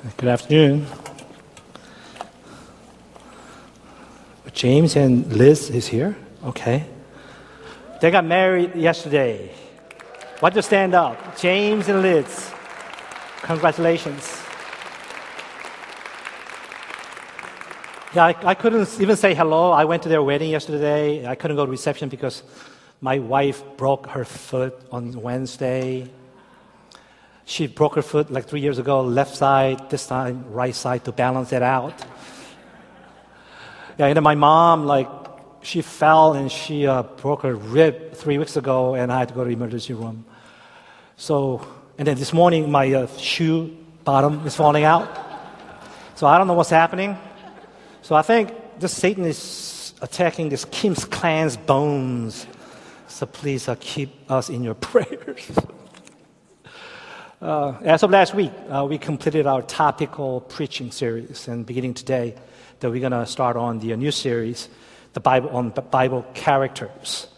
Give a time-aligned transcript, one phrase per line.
[0.00, 0.86] Good afternoon.
[4.54, 6.16] James and Liz is here.
[6.42, 6.86] Okay.
[8.00, 9.50] They got married yesterday.
[10.38, 11.36] Why don't you stand up?
[11.38, 12.50] James and Liz.
[13.42, 14.42] Congratulations.
[18.14, 19.70] Yeah, I, I couldn't even say hello.
[19.70, 21.26] I went to their wedding yesterday.
[21.26, 22.42] I couldn't go to reception because
[23.02, 26.08] my wife broke her foot on Wednesday.
[27.50, 31.10] She broke her foot like three years ago, left side, this time right side to
[31.10, 32.00] balance it out.
[33.98, 35.08] Yeah, and then my mom, like,
[35.60, 39.34] she fell and she uh, broke her rib three weeks ago, and I had to
[39.34, 40.24] go to the emergency room.
[41.16, 41.66] So,
[41.98, 45.08] and then this morning, my uh, shoe bottom is falling out.
[46.14, 47.18] So I don't know what's happening.
[48.02, 52.46] So I think this Satan is attacking this Kim's clan's bones.
[53.08, 55.50] So please uh, keep us in your prayers.
[57.40, 62.34] Uh, as of last week, uh, we completed our topical preaching series, and beginning today,
[62.80, 64.68] that we're going to start on the new series,
[65.14, 67.28] the Bible on Bible characters.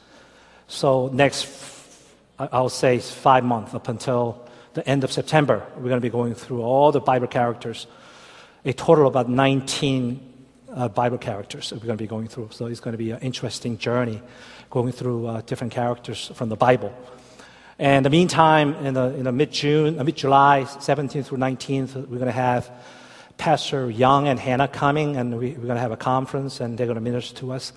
[0.67, 1.47] So next,
[2.37, 4.45] I'll say five months up until
[4.75, 7.87] the end of September, we're going to be going through all the Bible characters,
[8.65, 10.19] a total of about 19
[10.75, 12.49] uh, Bible characters that we're going to be going through.
[12.51, 14.21] So it's going to be an interesting journey
[14.69, 16.93] going through uh, different characters from the Bible.
[17.79, 22.19] And in the meantime, in the, in the mid-June, uh, mid-July, 17th through 19th, we're
[22.19, 22.71] going to have
[23.39, 26.87] Pastor Young and Hannah coming, and we, are going to have a conference, and they're
[26.87, 27.73] going to minister to us.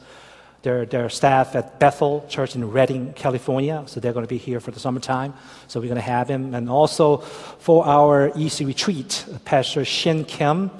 [0.63, 4.59] They're, they're staff at Bethel Church in Redding, California, so they're going to be here
[4.59, 5.33] for the summertime.
[5.67, 6.53] So we're going to have him.
[6.53, 10.71] And also for our EC retreat, Pastor Shin Kim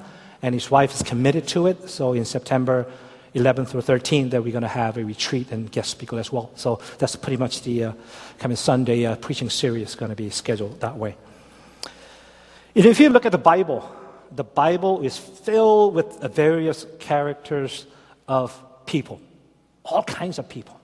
[0.42, 1.88] and his wife is committed to it.
[1.88, 2.86] So in September,
[3.36, 6.50] 11th through 13th that we're going to have a retreat and guest speaker as well.
[6.54, 7.92] So that's pretty much the uh,
[8.38, 11.16] coming Sunday uh, preaching series going to be scheduled that way.
[12.74, 13.88] If you look at the Bible,
[14.32, 17.86] the Bible is filled with various characters
[18.26, 18.54] of
[18.86, 19.20] people,
[19.84, 20.80] all kinds of people.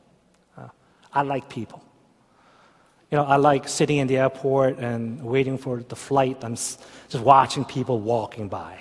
[0.57, 0.69] Uh,
[1.13, 1.83] I like people.
[3.11, 7.23] You know, I like sitting in the airport and waiting for the flight and just
[7.23, 8.79] watching people walking by.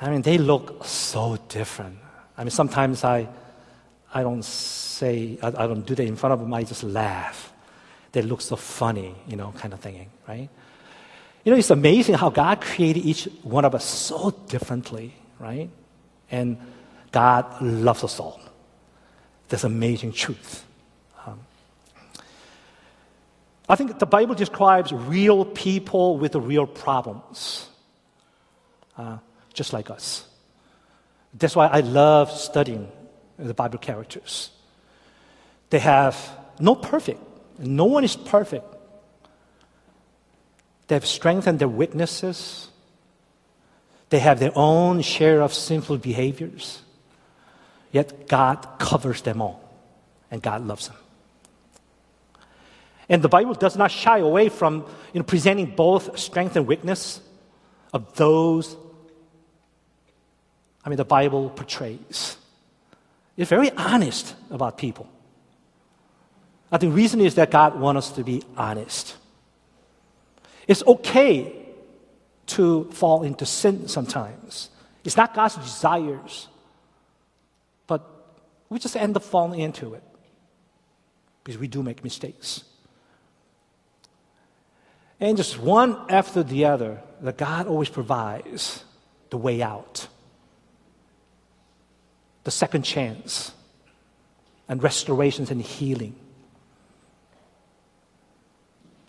[0.00, 1.98] I mean, they look so different.
[2.36, 3.28] I mean, sometimes I,
[4.12, 7.52] I don't say, I, I don't do that in front of them, I just laugh.
[8.12, 10.48] They look so funny, you know, kind of thing, right?
[11.44, 15.68] You know, it's amazing how God created each one of us so differently, right?
[16.30, 16.58] And
[17.12, 18.40] God loves us all.
[19.48, 20.64] That's amazing truth.
[21.26, 21.40] Um,
[23.68, 27.68] I think the Bible describes real people with real problems,
[28.96, 29.18] uh,
[29.52, 30.26] just like us.
[31.34, 32.90] That's why I love studying
[33.38, 34.50] the Bible characters.
[35.70, 36.16] They have
[36.60, 37.20] no perfect,
[37.58, 38.64] no one is perfect.
[40.86, 42.68] They have strength and their weaknesses.
[44.10, 46.82] They have their own share of sinful behaviors.
[47.90, 49.64] Yet God covers them all,
[50.30, 50.96] and God loves them.
[53.08, 57.20] And the Bible does not shy away from you know, presenting both strength and weakness
[57.92, 58.76] of those
[60.84, 62.36] I mean, the Bible portrays.
[63.36, 65.08] It's very honest about people.
[66.70, 69.16] I think the reason is that God wants us to be honest.
[70.66, 71.64] It's okay
[72.46, 74.70] to fall into sin sometimes.
[75.04, 76.48] It's not God's desires,
[77.86, 78.02] but
[78.68, 80.02] we just end up falling into it
[81.42, 82.64] because we do make mistakes.
[85.20, 88.84] And just one after the other, that God always provides
[89.30, 90.08] the way out
[92.44, 93.52] the second chance
[94.68, 96.14] and restorations and healing.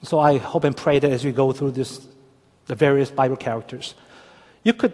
[0.03, 2.05] So I hope and pray that as we go through this,
[2.67, 3.95] the various Bible characters,
[4.63, 4.93] you could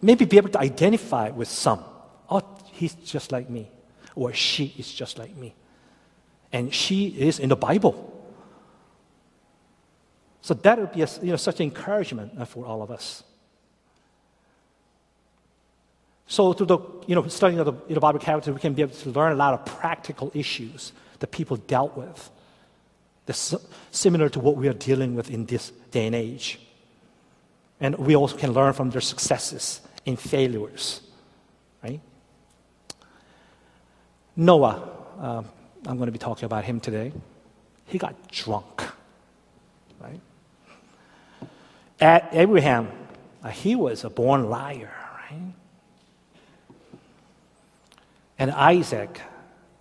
[0.00, 1.82] maybe be able to identify with some.
[2.30, 3.70] Oh, he's just like me,
[4.14, 5.54] or she is just like me.
[6.52, 8.10] And she is in the Bible.
[10.40, 13.24] So that would be a, you know, such encouragement for all of us.
[16.26, 18.82] So through the you know, studying of the you know, Bible characters, we can be
[18.82, 22.30] able to learn a lot of practical issues that people dealt with.
[23.26, 23.54] That's
[23.90, 26.60] similar to what we are dealing with in this day and age.
[27.80, 31.00] And we also can learn from their successes and failures.
[31.82, 32.00] Right?
[34.36, 34.88] Noah,
[35.20, 35.42] uh,
[35.86, 37.12] I'm going to be talking about him today.
[37.86, 38.82] He got drunk.
[40.00, 40.20] Right?
[42.00, 42.90] At Abraham,
[43.42, 44.92] uh, he was a born liar.
[45.30, 45.52] Right?
[48.44, 49.22] And Isaac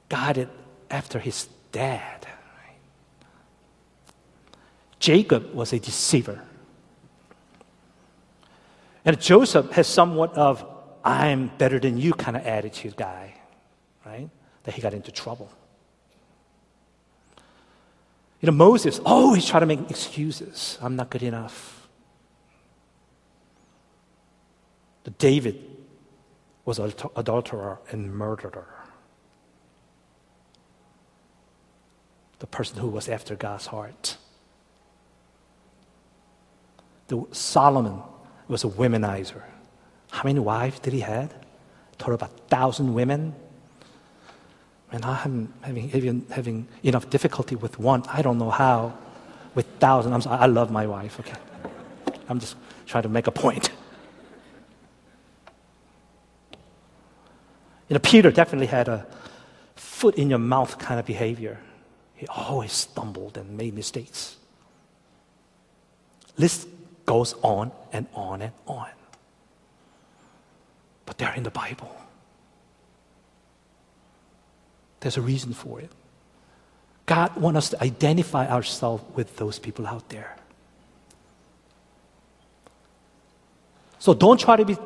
[0.08, 0.48] got it
[0.90, 2.26] after his dad.
[5.00, 6.42] Jacob was a deceiver.
[9.04, 10.66] And Joseph has somewhat of,
[11.04, 13.34] I'm better than you kind of attitude guy,
[14.06, 14.30] right?
[14.64, 15.52] That he got into trouble.
[18.40, 20.78] You know, Moses always tried to make excuses.
[20.82, 21.86] I'm not good enough.
[25.04, 25.73] But David
[26.66, 28.86] was an adulterer and murderer.
[32.40, 34.18] The person who was after God's heart.
[37.08, 38.02] The Solomon
[38.48, 39.44] was a womanizer.
[40.12, 41.34] How many wives did he have?
[41.98, 43.36] Total about a thousand women.
[44.92, 48.04] And I'm having, even having enough difficulty with one.
[48.08, 48.98] I don't know how.
[49.56, 51.20] With thousand, I'm sorry, I love my wife.
[51.20, 51.38] Okay,
[52.30, 52.56] I'm just
[52.86, 53.72] trying to make a point.
[57.90, 59.06] You know, Peter definitely had a
[59.76, 61.60] foot in your mouth kind of behavior.
[62.16, 64.38] He always stumbled and made mistakes.
[66.38, 66.68] List
[67.06, 68.90] goes on and on and on.
[71.06, 71.96] But they're in the Bible.
[75.02, 75.92] There's a reason for it.
[77.06, 80.38] God wants us to identify ourselves with those people out there.
[84.00, 84.78] So don't try to be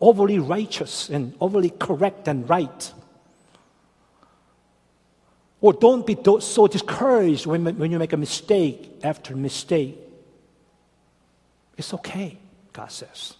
[0.00, 2.92] overly righteous and overly correct and right.
[5.60, 9.98] Or don't be so discouraged when, when you make a mistake after mistake.
[11.76, 12.38] It's okay,
[12.72, 13.34] God says,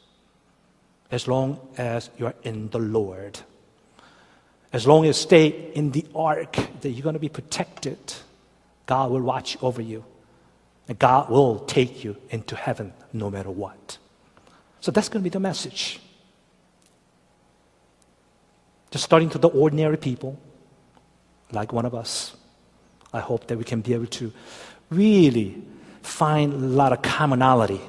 [1.11, 3.41] as long as you're in the Lord.
[4.73, 7.99] As long as you stay in the ark, that you're going to be protected.
[8.87, 10.05] God will watch over you.
[10.89, 13.99] And God will take you into heaven no matter what.
[14.81, 16.01] So that's going to be the message.
[18.91, 20.39] Just starting to the ordinary people,
[21.53, 22.37] like one of us.
[23.13, 24.33] I hope that we can be able to
[24.91, 25.63] really
[26.03, 27.81] find a lot of commonality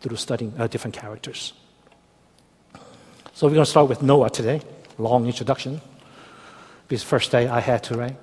[0.00, 1.52] through studying uh, different characters.
[3.32, 4.62] So we're going to start with Noah today.
[4.98, 5.80] Long introduction.
[6.88, 8.16] Because first day I had to, right?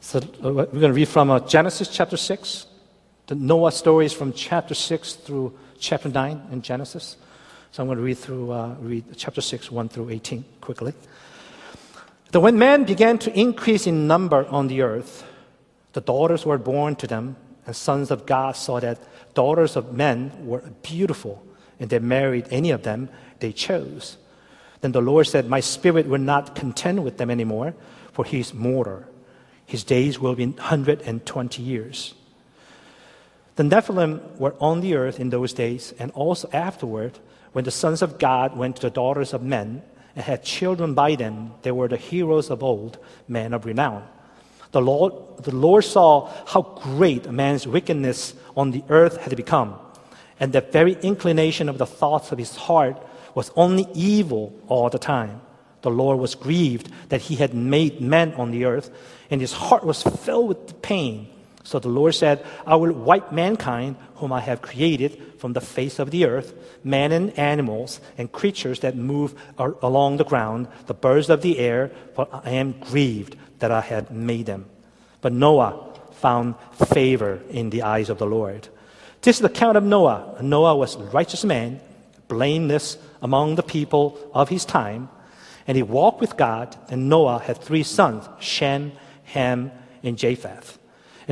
[0.00, 2.66] So uh, we're going to read from uh, Genesis chapter 6.
[3.28, 7.16] The Noah stories from chapter 6 through chapter 9 in Genesis.
[7.72, 10.92] So I'm going to read through uh, read chapter 6, 1 through 18 quickly.
[12.30, 15.24] That when men began to increase in number on the earth,
[15.94, 18.98] the daughters were born to them, and sons of God saw that
[19.32, 21.42] daughters of men were beautiful,
[21.80, 23.08] and they married any of them
[23.40, 24.18] they chose.
[24.82, 27.74] Then the Lord said, My spirit will not contend with them anymore,
[28.12, 29.04] for he is mortal.
[29.64, 32.12] His days will be 120 years.
[33.56, 37.18] The Nephilim were on the earth in those days, and also afterward,
[37.52, 39.82] when the sons of God went to the daughters of men
[40.14, 44.06] and had children by them, they were the heroes of old, men of renown.
[44.72, 49.78] The Lord, the Lord saw how great man's wickedness on the earth had become,
[50.40, 52.96] and the very inclination of the thoughts of his heart
[53.34, 55.42] was only evil all the time.
[55.82, 58.90] The Lord was grieved that he had made men on the earth,
[59.30, 61.28] and his heart was filled with pain.
[61.64, 65.98] So the Lord said, I will wipe mankind, whom I have created, from the face
[65.98, 66.54] of the earth,
[66.84, 71.90] men and animals, and creatures that move along the ground, the birds of the air,
[72.14, 74.66] for I am grieved that I had made them.
[75.20, 76.54] But Noah found
[76.92, 78.68] favor in the eyes of the Lord.
[79.22, 80.38] This is the account of Noah.
[80.42, 81.80] Noah was a righteous man,
[82.26, 85.08] blameless among the people of his time,
[85.66, 86.76] and he walked with God.
[86.88, 88.92] And Noah had three sons Shem,
[89.24, 89.70] Ham,
[90.02, 90.78] and Japheth.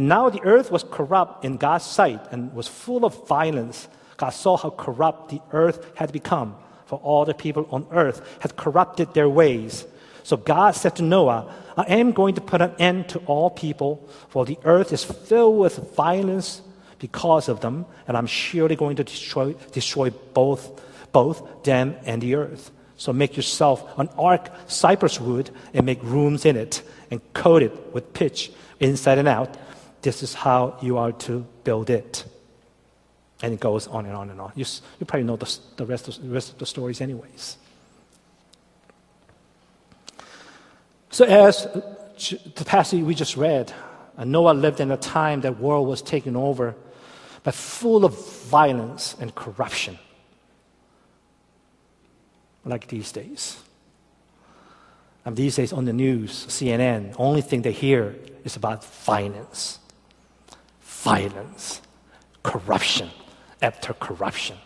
[0.01, 3.87] And now the earth was corrupt in God's sight and was full of violence.
[4.17, 8.57] God saw how corrupt the earth had become, for all the people on earth had
[8.57, 9.85] corrupted their ways.
[10.23, 14.09] So God said to Noah, I am going to put an end to all people,
[14.31, 16.63] for the earth is filled with violence
[16.99, 20.81] because of them, and I'm surely going to destroy, destroy both,
[21.13, 22.71] both them and the earth.
[22.97, 26.81] So make yourself an ark, cypress wood, and make rooms in it,
[27.11, 29.59] and coat it with pitch inside and out.
[30.03, 32.25] This is how you are to build it.
[33.43, 34.53] And it goes on and on and on.
[34.55, 34.65] You,
[34.99, 37.57] you probably know the, the, rest of, the rest of the stories, anyways.
[41.11, 41.65] So, as
[42.55, 43.73] the passage we just read,
[44.25, 46.75] Noah lived in a time that world was taken over,
[47.43, 49.99] but full of violence and corruption,
[52.65, 53.59] like these days.
[55.25, 59.79] And these days on the news, CNN, only thing they hear is about violence,
[61.03, 61.81] violence,
[62.43, 63.11] corruption
[63.63, 64.57] after corruption.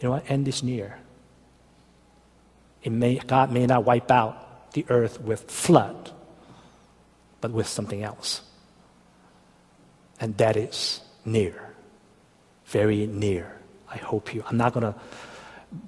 [0.00, 0.30] You know what?
[0.30, 0.98] End is near.
[2.82, 6.10] It may, God may not wipe out the earth with flood,
[7.40, 8.42] but with something else.
[10.18, 11.74] And that is near.
[12.66, 13.60] Very near.
[13.88, 14.42] I hope you.
[14.48, 14.94] I'm not going to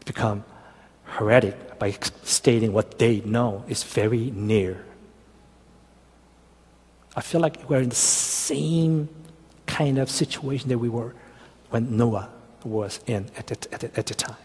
[0.05, 0.45] become
[1.05, 3.65] heretic by stating what they know.
[3.69, 4.85] is very near.
[7.17, 9.09] I feel like we're in the same
[9.67, 11.15] kind of situation that we were
[11.71, 12.31] when Noah
[12.65, 14.37] was in at the, at the, at the time.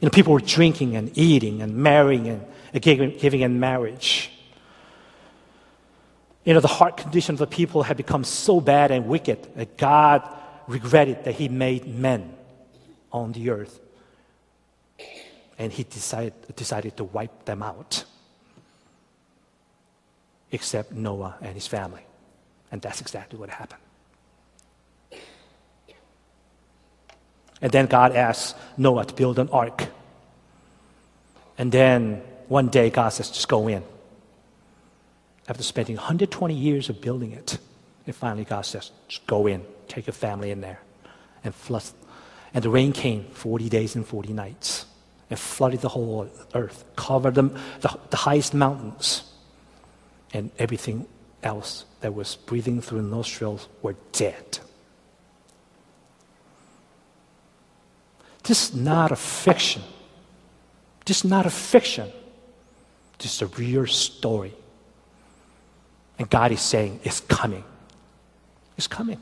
[0.00, 2.44] You know, people were drinking and eating and marrying and
[2.82, 4.30] giving, giving in marriage.
[6.44, 9.78] You know, the heart condition of the people had become so bad and wicked that
[9.78, 10.28] God
[10.66, 12.34] regretted that He made men
[13.12, 13.80] on the earth.
[15.58, 18.04] And He decided, decided to wipe them out,
[20.54, 22.02] except Noah and his family.
[22.70, 23.80] And that's exactly what happened.
[27.60, 29.86] And then God asks Noah to build an ark.
[31.58, 33.82] And then one day God says, just go in.
[35.48, 37.58] After spending 120 years of building it,
[38.06, 40.80] and finally God says, just go in, take your family in there,
[41.42, 41.82] and flood.
[42.54, 44.86] And the rain came 40 days and 40 nights
[45.30, 49.33] and flooded the whole earth, covered them, the, the highest mountains,
[50.34, 51.06] and everything
[51.42, 54.58] else that was breathing through nostrils were dead.
[58.42, 59.82] This is not a fiction.
[61.06, 62.10] This is not a fiction.
[63.18, 64.52] This is a real story.
[66.18, 67.64] And God is saying, it's coming.
[68.76, 69.20] It's coming.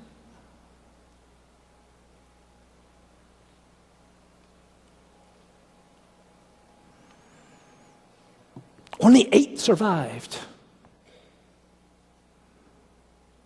[8.98, 10.38] Only eight survived.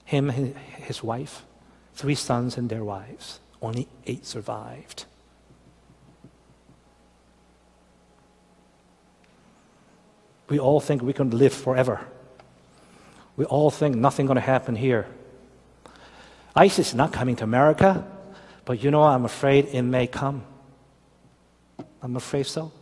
[0.07, 1.45] Him and his wife,
[1.95, 3.41] three sons and their wives.
[3.61, 5.05] Only eight survived.
[10.49, 12.07] We all think we can live forever.
[13.37, 15.07] We all think nothing going to happen here.
[16.55, 18.07] ISIS is not coming to America,
[18.65, 20.45] but you know, I'm afraid it may come.
[22.01, 22.73] I'm afraid so.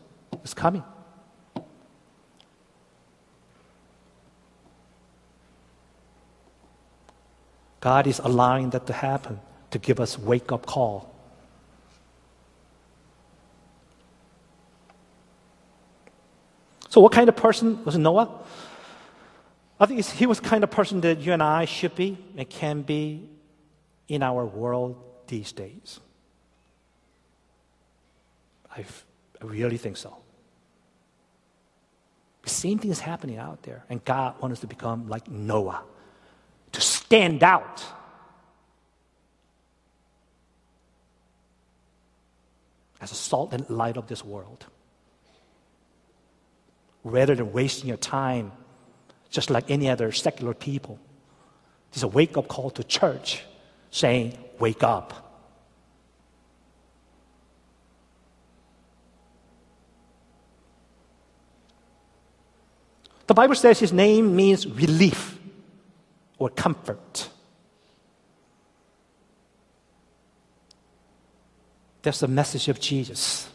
[0.44, 0.84] It's coming.
[7.84, 9.38] God is allowing that to happen
[9.70, 11.14] to give us wake up call.
[16.88, 18.40] So, what kind of person was Noah?
[19.78, 22.48] I think he was the kind of person that you and I should be and
[22.48, 23.28] can be
[24.08, 26.00] in our world these days.
[28.74, 28.80] i
[29.42, 30.16] I really think so.
[32.44, 35.82] The same thing is happening out there, and God wants us to become like Noah,
[37.04, 37.84] stand out.
[43.00, 44.64] As a salt and light of this world
[47.04, 48.50] rather than wasting your time
[49.28, 50.98] just like any other secular people.
[51.92, 53.44] It's a wake up call to church
[53.90, 55.20] saying, Wake up.
[63.26, 65.33] The Bible says his name means relief
[66.44, 67.30] or comfort.
[72.02, 73.48] That's the message of Jesus.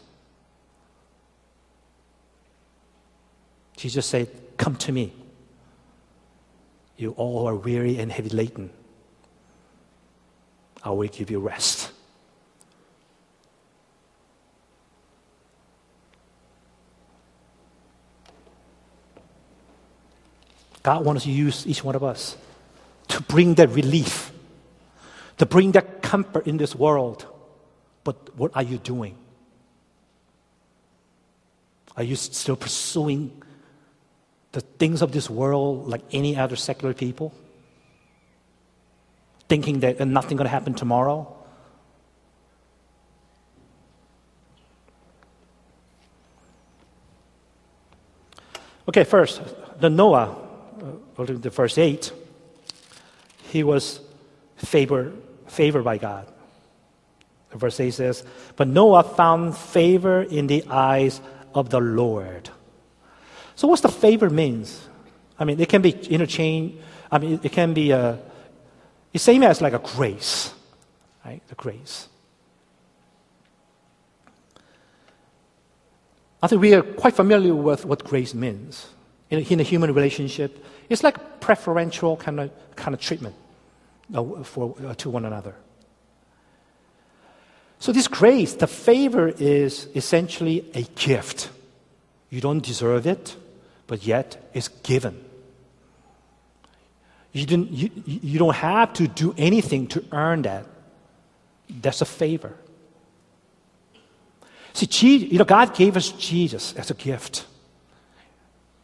[3.76, 5.12] Jesus said, Come to me.
[6.96, 8.70] You all are weary and heavy laden.
[10.82, 11.92] I will give you rest.
[20.82, 22.36] God wants to use each one of us
[23.10, 24.32] to bring that relief,
[25.38, 27.26] to bring that comfort in this world.
[28.04, 29.16] But what are you doing?
[31.96, 33.42] Are you still pursuing
[34.52, 37.32] the things of this world like any other secular people?
[39.48, 41.36] Thinking that nothing going to happen tomorrow?
[48.88, 49.40] Okay, first,
[49.78, 50.36] the Noah,
[51.16, 52.12] uh, the verse 8,
[53.50, 54.00] he was
[54.56, 56.26] favored, favored by God.
[57.52, 58.24] Verse 8 says,
[58.56, 61.20] But Noah found favor in the eyes
[61.54, 62.48] of the Lord.
[63.56, 64.88] So, what's the favor means?
[65.38, 66.80] I mean, it can be interchange.
[67.10, 68.18] I mean, it can be a,
[69.12, 70.54] it's same as like a grace,
[71.24, 71.42] right?
[71.48, 72.08] The grace.
[76.42, 78.86] I think we are quite familiar with what grace means
[79.30, 80.64] in, in a human relationship.
[80.88, 83.34] It's like preferential kind of kind of treatment
[84.14, 85.54] uh, for uh, to one another.
[87.78, 91.48] So this grace, the favor, is essentially a gift.
[92.28, 93.36] You don't deserve it
[93.90, 95.20] but yet it's given.
[97.32, 100.64] You, didn't, you, you don't have to do anything to earn that.
[101.68, 102.54] That's a favor.
[104.74, 107.46] See, Jesus, you know, God gave us Jesus as a gift.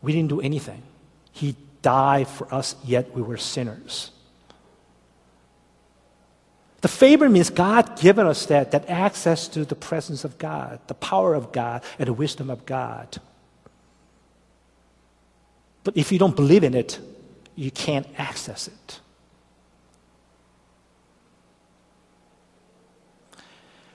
[0.07, 0.85] We didn't do anything.
[1.33, 4.13] He died for us, yet we were sinners.
[6.81, 10.95] The favor means God given us that, that access to the presence of God, the
[10.95, 13.19] power of God, and the wisdom of God.
[15.83, 17.01] But if you don't believe in it,
[17.57, 19.01] you can't access it.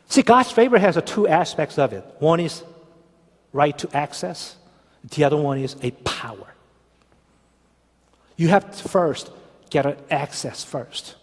[0.09, 2.03] See, God's favor has two aspects of it.
[2.19, 2.63] One is
[3.53, 4.57] right to access,
[5.03, 6.53] the other one is a power.
[8.37, 9.31] You have to first
[9.69, 11.15] get an access first.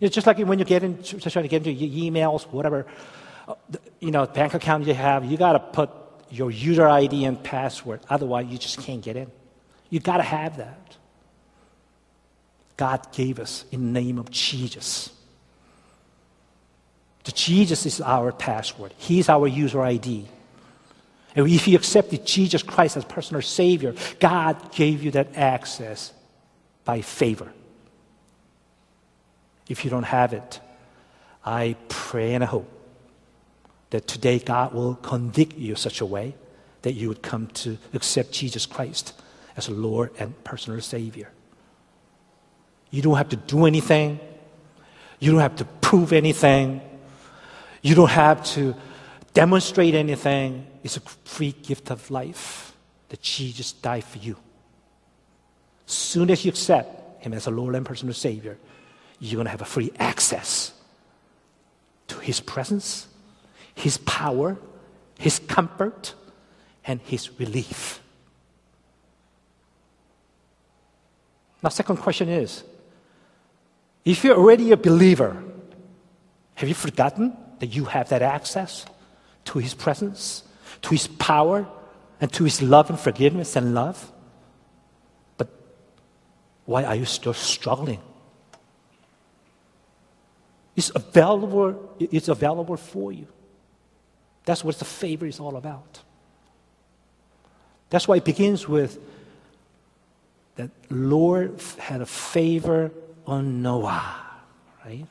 [0.00, 2.86] It's just like when you get into trying to get into your emails, whatever,
[3.46, 3.54] uh,
[4.00, 5.90] you know, bank account you have, you got to put
[6.30, 8.00] your user ID and password.
[8.08, 9.30] Otherwise, you just can't get in.
[9.90, 10.96] You got to have that.
[12.76, 15.10] God gave us in the name of Jesus.
[17.24, 18.94] The Jesus is our password.
[18.96, 20.26] He's our user ID.
[21.34, 26.12] And if you accepted Jesus Christ as personal Savior, God gave you that access
[26.84, 27.52] by favor.
[29.68, 30.60] If you don't have it,
[31.44, 32.68] I pray and I hope
[33.90, 36.34] that today God will convict you such a way
[36.82, 39.12] that you would come to accept Jesus Christ
[39.56, 41.30] as Lord and personal Savior.
[42.90, 44.18] You don't have to do anything.
[45.18, 46.80] You don't have to prove anything.
[47.82, 48.74] You don't have to
[49.34, 50.66] demonstrate anything.
[50.82, 52.74] It's a free gift of life
[53.10, 54.36] that Jesus died for you.
[55.86, 58.56] Soon as you accept Him as a Lord and personal Savior,
[59.18, 60.72] you're going to have a free access
[62.08, 63.08] to His presence,
[63.74, 64.56] His power,
[65.18, 66.14] His comfort,
[66.84, 68.00] and His relief.
[71.62, 72.64] Now, second question is
[74.04, 75.42] if you're already a believer,
[76.54, 78.86] have you forgotten that you have that access
[79.46, 80.44] to His presence,
[80.82, 81.66] to His power,
[82.20, 84.12] and to His love and forgiveness and love?
[85.36, 85.48] But
[86.64, 88.00] why are you still struggling?
[90.76, 93.26] It's available, it's available for you.
[94.44, 96.00] That's what the favor is all about.
[97.90, 98.98] That's why it begins with
[100.56, 102.92] that Lord had a favor
[103.26, 104.16] on Noah,
[104.84, 105.06] right?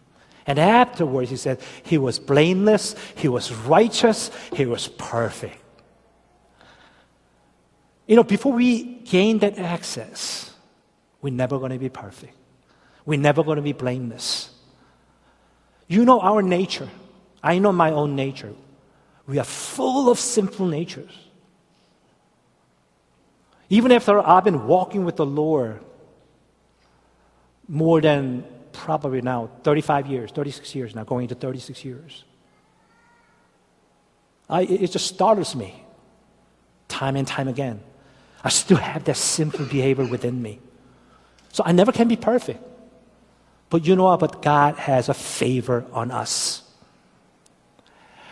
[0.49, 5.61] And afterwards, he said, he was blameless, he was righteous, he was perfect.
[8.07, 10.51] You know, before we gain that access,
[11.21, 12.33] we're never going to be perfect.
[13.05, 14.49] We're never going to be blameless.
[15.87, 16.89] You know our nature.
[17.43, 18.55] I know my own nature.
[19.27, 21.15] We are full of sinful natures.
[23.69, 25.79] Even after I've been walking with the Lord
[27.67, 28.43] more than
[28.79, 32.23] probably now 35 years, 36 years now, going into 36 years.
[34.49, 35.83] I, it just startles me
[36.87, 37.81] time and time again.
[38.43, 40.59] I still have that sinful behavior within me.
[41.51, 42.63] So I never can be perfect.
[43.69, 44.21] But you know what?
[44.21, 46.63] But God has a favor on us.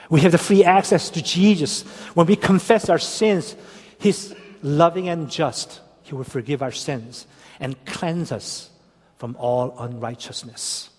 [0.09, 1.83] We have the free access to Jesus.
[2.15, 3.55] When we confess our sins,
[3.99, 4.33] He's
[4.63, 5.81] loving and just.
[6.03, 7.27] He will forgive our sins
[7.59, 8.69] and cleanse us
[9.17, 10.89] from all unrighteousness.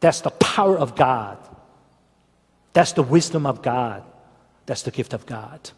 [0.00, 1.38] That's the power of God.
[2.72, 4.02] That's the wisdom of God.
[4.66, 5.70] That's the gift of God.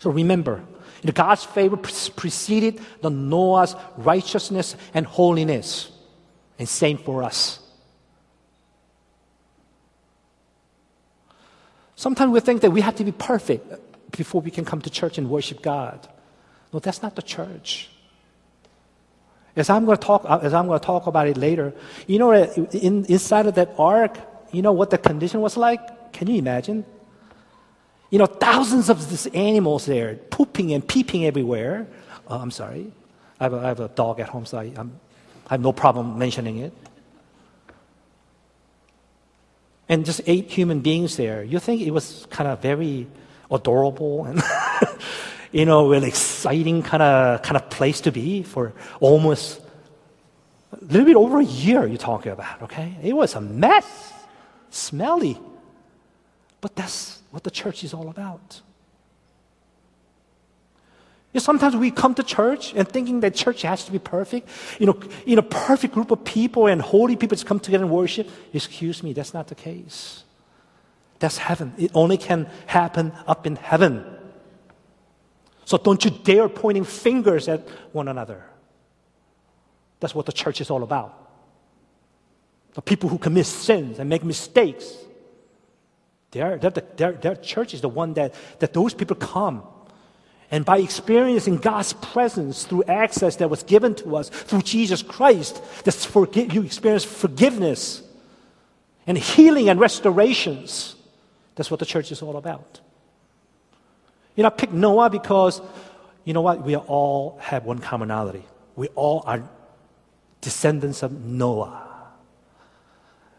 [0.00, 0.64] So remember,
[1.14, 5.90] God's favor preceded the Noah's righteousness and holiness.
[6.58, 7.59] And same for us.
[12.00, 13.66] Sometimes we think that we have to be perfect
[14.16, 16.08] before we can come to church and worship God.
[16.72, 17.90] No, that's not the church.
[19.54, 21.74] As I'm going to talk, uh, as I'm going to talk about it later,
[22.06, 24.16] you know, in, inside of that ark,
[24.50, 26.14] you know what the condition was like?
[26.14, 26.86] Can you imagine?
[28.08, 31.86] You know, thousands of these animals there, pooping and peeping everywhere.
[32.26, 32.90] Uh, I'm sorry,
[33.38, 34.98] I have, a, I have, a dog at home, so I, I'm,
[35.48, 36.72] I have no problem mentioning it
[39.90, 43.08] and just eight human beings there, you think it was kind of very
[43.50, 44.40] adorable and
[45.52, 49.60] you know, really exciting kind of kind of place to be for almost
[50.72, 52.96] a little bit over a year you're talking about, okay?
[53.02, 54.12] It was a mess,
[54.70, 55.36] smelly.
[56.60, 58.60] But that's what the church is all about.
[61.32, 64.48] You know, sometimes we come to church and thinking that church has to be perfect.
[64.80, 67.92] You know, in a perfect group of people and holy people to come together and
[67.92, 68.28] worship.
[68.52, 70.24] Excuse me, that's not the case.
[71.20, 71.72] That's heaven.
[71.78, 74.04] It only can happen up in heaven.
[75.66, 77.60] So don't you dare pointing fingers at
[77.92, 78.44] one another.
[80.00, 81.30] That's what the church is all about.
[82.74, 84.96] The people who commit sins and make mistakes.
[86.32, 89.62] Their, their church is the one that, that those people come.
[90.50, 95.62] And by experiencing God's presence through access that was given to us through Jesus Christ,
[95.84, 98.02] that's forgi- you experience forgiveness
[99.06, 100.96] and healing and restorations.
[101.54, 102.80] That's what the church is all about.
[104.34, 105.60] You know, I picked Noah because,
[106.24, 106.64] you know what?
[106.64, 108.44] We all have one commonality.
[108.74, 109.48] We all are
[110.40, 111.86] descendants of Noah.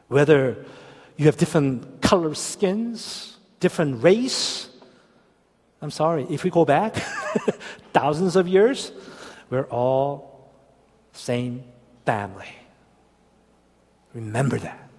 [0.07, 0.65] Whether
[1.17, 4.69] you have different color skins, different race,
[5.81, 6.95] I'm sorry, if we go back
[7.93, 8.91] thousands of years,
[9.49, 10.51] we're all
[11.13, 11.63] same
[12.05, 12.47] family.
[14.13, 14.89] Remember that.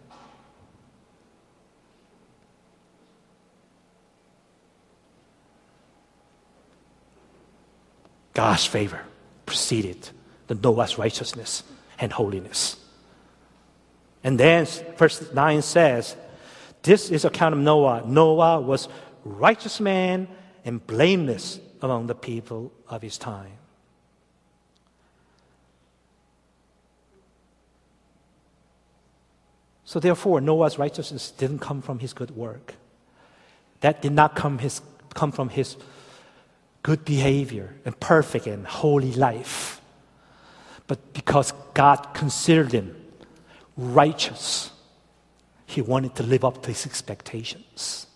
[8.35, 9.03] God's favor
[9.47, 10.09] preceded
[10.47, 11.62] the Noah's righteousness
[11.99, 12.77] and holiness.
[14.25, 14.66] And then
[14.97, 16.16] verse 9 says,
[16.83, 18.05] This is account of Noah.
[18.07, 18.88] Noah was
[19.25, 20.29] righteous man
[20.64, 23.59] and blameless among the people of his time.
[29.85, 32.77] So therefore, Noah's righteousness didn't come from his good work.
[33.81, 34.81] That did not come, his,
[35.12, 35.77] come from his
[36.83, 39.81] good behavior and perfect and holy life.
[40.87, 42.96] But because God considered him
[43.77, 44.70] righteous,
[45.66, 48.07] he wanted to live up to his expectations.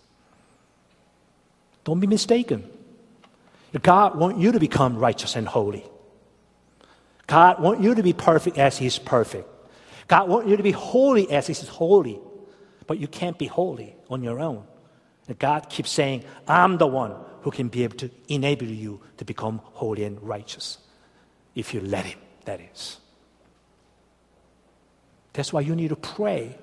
[1.87, 2.69] Don't be mistaken.
[3.81, 5.85] God wants you to become righteous and holy.
[7.27, 9.47] God wants you to be perfect as He's perfect.
[10.09, 12.19] God wants you to be holy as He's holy.
[12.87, 14.65] But you can't be holy on your own.
[15.29, 19.23] And God keeps saying, I'm the one who can be able to enable you to
[19.23, 20.79] become holy and righteous.
[21.55, 22.97] If you let Him, that is.
[25.31, 26.57] That's why you need to pray.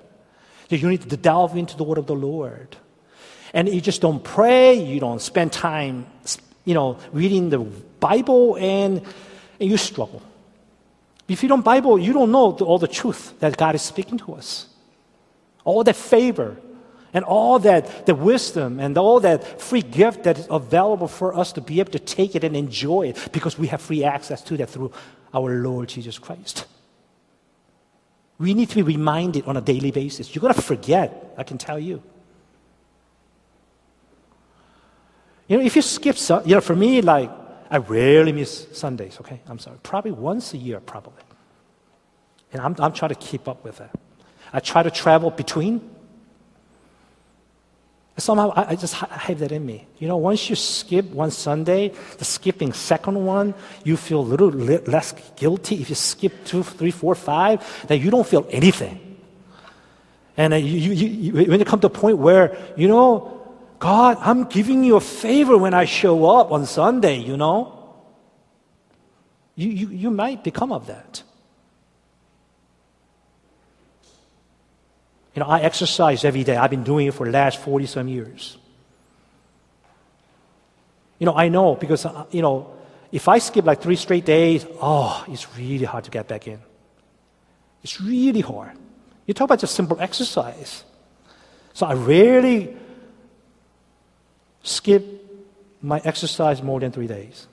[0.69, 2.77] You need to delve into the word of the Lord.
[3.55, 6.05] And you just don't pray, you don't spend time,
[6.65, 9.01] you know, reading the Bible, and,
[9.59, 10.21] and you struggle.
[11.27, 14.33] If you don't Bible, you don't know all the truth that God is speaking to
[14.33, 14.67] us.
[15.63, 16.57] All that favor,
[17.15, 21.53] and all that the wisdom and all that free gift that is available for us
[21.53, 24.57] to be able to take it and enjoy it because we have free access to
[24.57, 24.91] that through
[25.33, 26.65] our Lord Jesus Christ.
[28.37, 30.35] We need to be reminded on a daily basis.
[30.35, 32.03] You're going to forget, I can tell you.
[35.47, 37.31] You know, if you skip, you know, for me, like,
[37.69, 39.41] I rarely miss Sundays, okay?
[39.47, 39.77] I'm sorry.
[39.83, 41.23] Probably once a year, probably.
[42.51, 43.91] And I'm, I'm trying to keep up with that.
[44.53, 45.95] I try to travel between
[48.17, 49.87] Somehow I, I just have that in me.
[49.99, 53.53] You know, once you skip one Sunday, the skipping second one,
[53.83, 55.81] you feel a little less guilty.
[55.81, 59.01] If you skip two, three, four, five, then you don't feel anything.
[60.37, 63.34] And uh, you, you, you, when you come to a point where, you know,
[63.79, 67.75] God, I'm giving you a favor when I show up on Sunday, you know,
[69.55, 71.23] you, you, you might become of that.
[75.33, 76.55] You know, I exercise every day.
[76.55, 78.57] I've been doing it for the last 40 some years.
[81.19, 82.73] You know, I know because, uh, you know,
[83.11, 86.59] if I skip like three straight days, oh, it's really hard to get back in.
[87.83, 88.71] It's really hard.
[89.25, 90.83] You talk about just simple exercise.
[91.73, 92.75] So I rarely
[94.65, 95.03] skip
[95.81, 97.47] my exercise more than three days.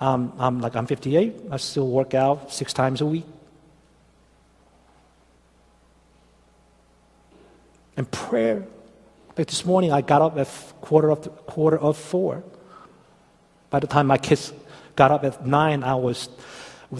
[0.00, 1.34] Um, I'm like I'm 58.
[1.50, 3.26] I still work out six times a week.
[7.96, 8.64] And prayer.
[9.36, 10.48] Like this morning, I got up at
[10.80, 12.42] quarter of, quarter of four.
[13.70, 14.52] By the time my kids
[14.96, 16.28] got up at nine, I was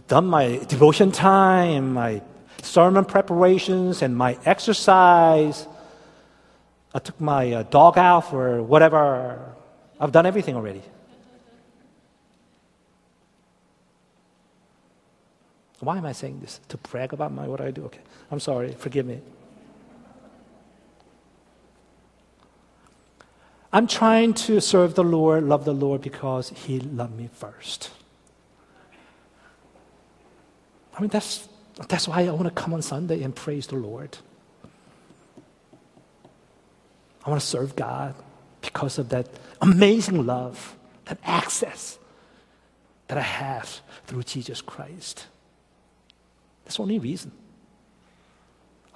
[0.07, 2.23] done my devotion time, my
[2.63, 5.67] sermon preparations, and my exercise.
[6.95, 9.55] I took my uh, dog out for whatever.
[9.99, 10.83] I've done everything already.
[15.81, 16.61] Why am I saying this?
[16.69, 17.85] To brag about my what I do?
[17.87, 18.73] Okay, I'm sorry.
[18.73, 19.21] Forgive me.
[23.73, 27.91] I'm trying to serve the Lord, love the Lord because He loved me first.
[30.97, 31.49] I mean, that's,
[31.89, 34.17] that's why I want to come on Sunday and praise the Lord.
[37.25, 38.15] I want to serve God
[38.61, 39.29] because of that
[39.61, 41.99] amazing love, that access
[43.09, 45.27] that I have through Jesus Christ.
[46.65, 47.33] That's the only reason.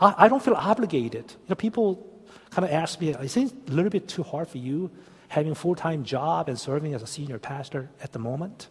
[0.00, 1.24] I, I don't feel obligated.
[1.30, 2.06] You know, people
[2.50, 4.90] kind of ask me, is it a little bit too hard for you
[5.28, 8.68] having a full time job and serving as a senior pastor at the moment?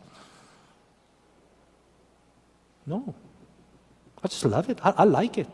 [2.85, 3.13] No.
[4.23, 4.79] I just love it.
[4.83, 5.49] I, I like it.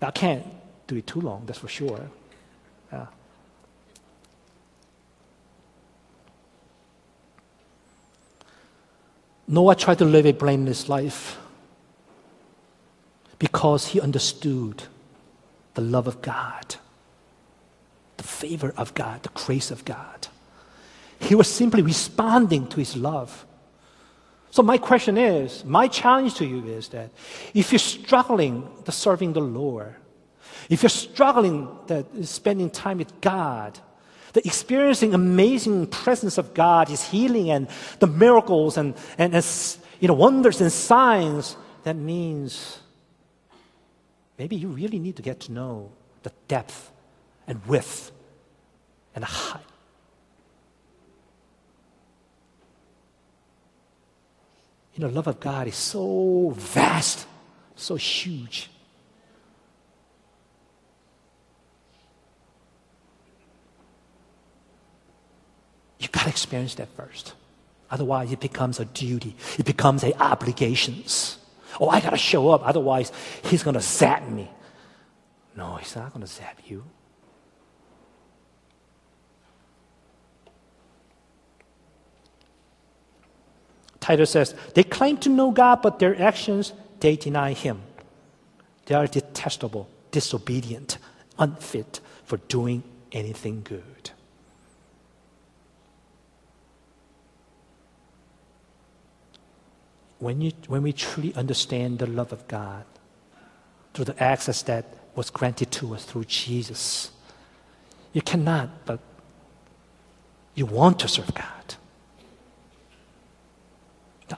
[0.00, 0.46] I can't
[0.86, 2.10] do it too long, that's for sure.
[9.46, 11.38] Noah tried to live a blameless life
[13.38, 14.84] because he understood
[15.74, 16.76] the love of God,
[18.16, 20.28] the favor of God, the grace of God.
[21.20, 23.44] He was simply responding to his love.
[24.50, 27.10] So, my question is my challenge to you is that
[27.52, 29.94] if you're struggling to serving the Lord,
[30.70, 33.78] if you're struggling that spending time with God,
[34.32, 37.68] the experiencing amazing presence of God, His healing and
[38.00, 42.80] the miracles and, and, and you know, wonders and signs, that means
[44.38, 46.90] maybe you really need to get to know the depth
[47.46, 48.10] and width
[49.14, 49.60] and the height.
[54.94, 57.26] You know, love of God is so vast,
[57.74, 58.70] so huge.
[66.04, 67.32] You got to experience that first.
[67.90, 69.34] Otherwise, it becomes a duty.
[69.58, 71.38] It becomes a obligations.
[71.80, 72.60] Oh, I got to show up.
[72.66, 73.10] Otherwise,
[73.44, 74.50] he's going to zap me.
[75.56, 76.84] No, he's not going to zap you.
[84.00, 87.80] Titus says, they claim to know God, but their actions, they deny Him.
[88.84, 90.98] They are detestable, disobedient,
[91.38, 94.10] unfit for doing anything good.
[100.24, 102.84] When, you, when we truly understand the love of God
[103.92, 107.10] through the access that was granted to us through Jesus,
[108.14, 109.00] you cannot but
[110.54, 111.74] you want to serve God.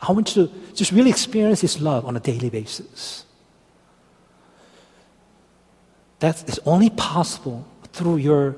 [0.02, 3.24] I want you to just really experience His love on a daily basis.
[6.18, 8.56] That is only possible through your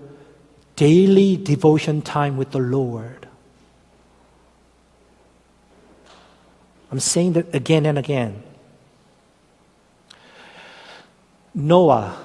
[0.77, 3.18] daily devotion time with the Lord.
[6.91, 8.43] I'm saying that again and again.
[11.55, 12.17] Noah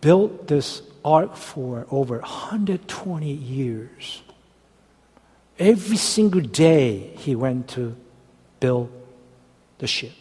[0.00, 4.22] built this ark for over 120 years.
[5.58, 7.96] Every single day he went to
[8.60, 8.90] build
[9.78, 10.12] the ship.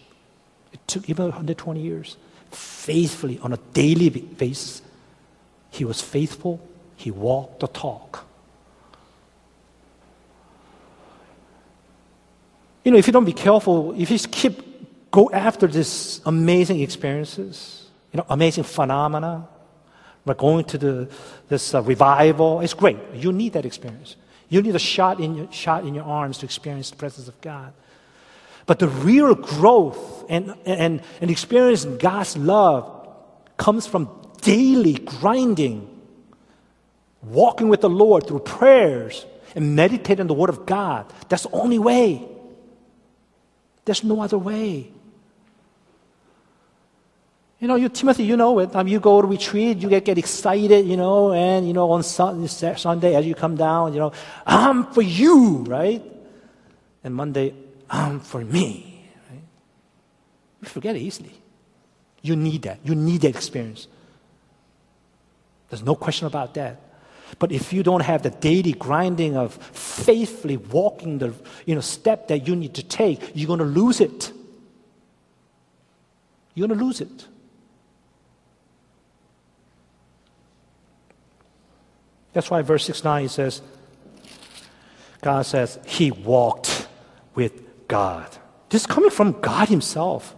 [0.74, 2.18] It took him 120 years.
[2.52, 4.82] Faithfully, on a daily basis,
[5.72, 6.60] he was faithful.
[6.96, 8.25] He walked the talk.
[12.86, 17.88] You know, if you don't be careful, if you keep go after these amazing experiences,
[18.13, 19.48] you know, amazing phenomena,
[20.26, 21.10] like going to the,
[21.50, 22.98] this uh, revival, it's great.
[23.13, 24.17] You need that experience.
[24.50, 27.39] You need a shot in, your, shot in your arms to experience the presence of
[27.41, 27.74] God.
[28.65, 33.08] But the real growth and, and, and experiencing God's love
[33.58, 34.10] comes from
[34.41, 35.88] daily grinding,
[37.24, 41.12] walking with the Lord through prayers and meditating on the Word of God.
[41.30, 42.35] That's the only way.
[43.86, 44.91] There's no other way.
[47.60, 48.76] You know, you, Timothy, you know it.
[48.76, 52.04] Um, you go to retreat, you get, get excited, you know, and, you know, on
[52.04, 54.12] Sunday as you come down, you know,
[54.45, 56.04] I'm for you, right?
[57.04, 57.54] And Monday,
[57.89, 59.43] I'm for me, right?
[60.62, 61.32] You forget it easily.
[62.21, 62.80] You need that.
[62.84, 63.88] You need that experience.
[65.69, 66.80] There's no question about that.
[67.38, 71.34] But if you don't have the daily grinding of faithfully walking the
[71.65, 74.32] you know, step that you need to take, you're going to lose it.
[76.54, 77.28] You're going to lose it.
[82.34, 83.62] That's why verse 6 9 says,
[85.21, 86.88] God says, He walked
[87.34, 88.30] with God.
[88.69, 90.36] This is coming from God Himself.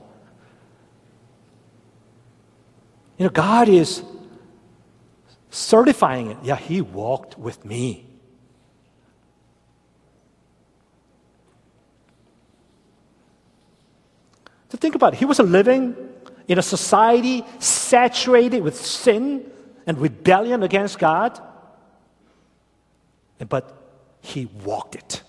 [3.18, 4.04] You know, God is
[5.58, 6.38] certifying it.
[6.44, 8.06] Yeah, he walked with me.
[14.70, 15.96] To think about it, he was living
[16.48, 19.50] in a society saturated with sin
[19.88, 21.40] and rebellion against God,
[23.50, 23.74] but
[24.22, 25.24] he walked it.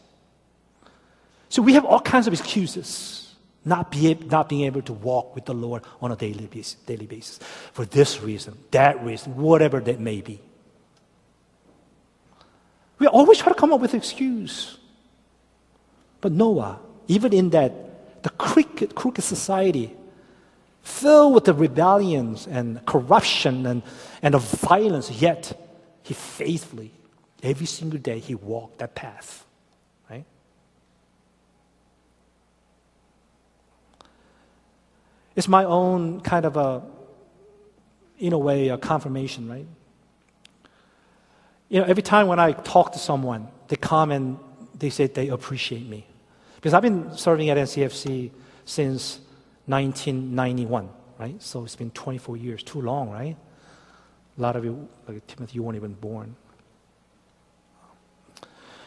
[1.49, 3.28] So we have all kinds of excuses
[3.69, 7.07] not, be, not being able to walk with the Lord on a daily basis, daily
[7.07, 7.39] basis
[7.73, 10.41] for this reason, that reason, whatever that may be.
[12.99, 14.79] We always try to come up with excuse.
[16.21, 19.95] But Noah, even in that, the crooked, crooked society,
[20.83, 23.83] filled with the rebellions and corruption and,
[24.23, 25.53] and the violence, yet
[26.03, 26.91] he faithfully,
[27.43, 29.45] every single day, he walked that path.
[30.11, 30.25] Right?
[35.39, 36.83] It's my own kind of a,
[38.19, 39.69] in a way, a confirmation, right?
[41.69, 44.37] You know, every time when I talk to someone, they come and
[44.77, 46.05] they say they appreciate me.
[46.57, 48.33] Because I've been serving at NCFC
[48.65, 49.21] since
[49.67, 50.89] 1991,
[51.21, 51.41] right?
[51.41, 53.37] So it's been 24 years, too long, right?
[54.37, 56.35] A lot of you, like Timothy, you weren't even born.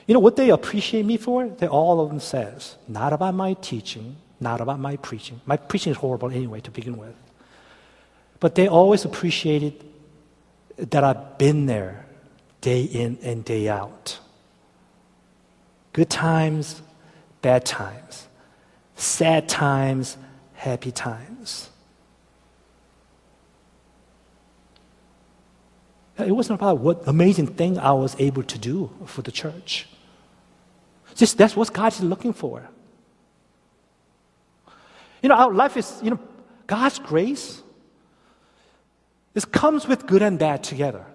[0.05, 1.47] You know what they appreciate me for?
[1.47, 5.39] They all of them says, not about my teaching, not about my preaching.
[5.45, 7.15] My preaching is horrible anyway to begin with.
[8.39, 9.85] But they always appreciated
[10.77, 12.05] that I've been there
[12.59, 14.19] day in and day out.
[15.93, 16.81] Good times,
[17.41, 18.27] bad times,
[18.95, 20.17] sad times,
[20.53, 21.69] happy times.
[26.17, 29.87] It wasn't about what amazing thing I was able to do for the church.
[31.15, 32.69] Just that's what God is looking for.
[35.21, 36.19] You know, our life is, you know,
[36.67, 37.61] God's grace.
[39.33, 41.05] This comes with good and bad together.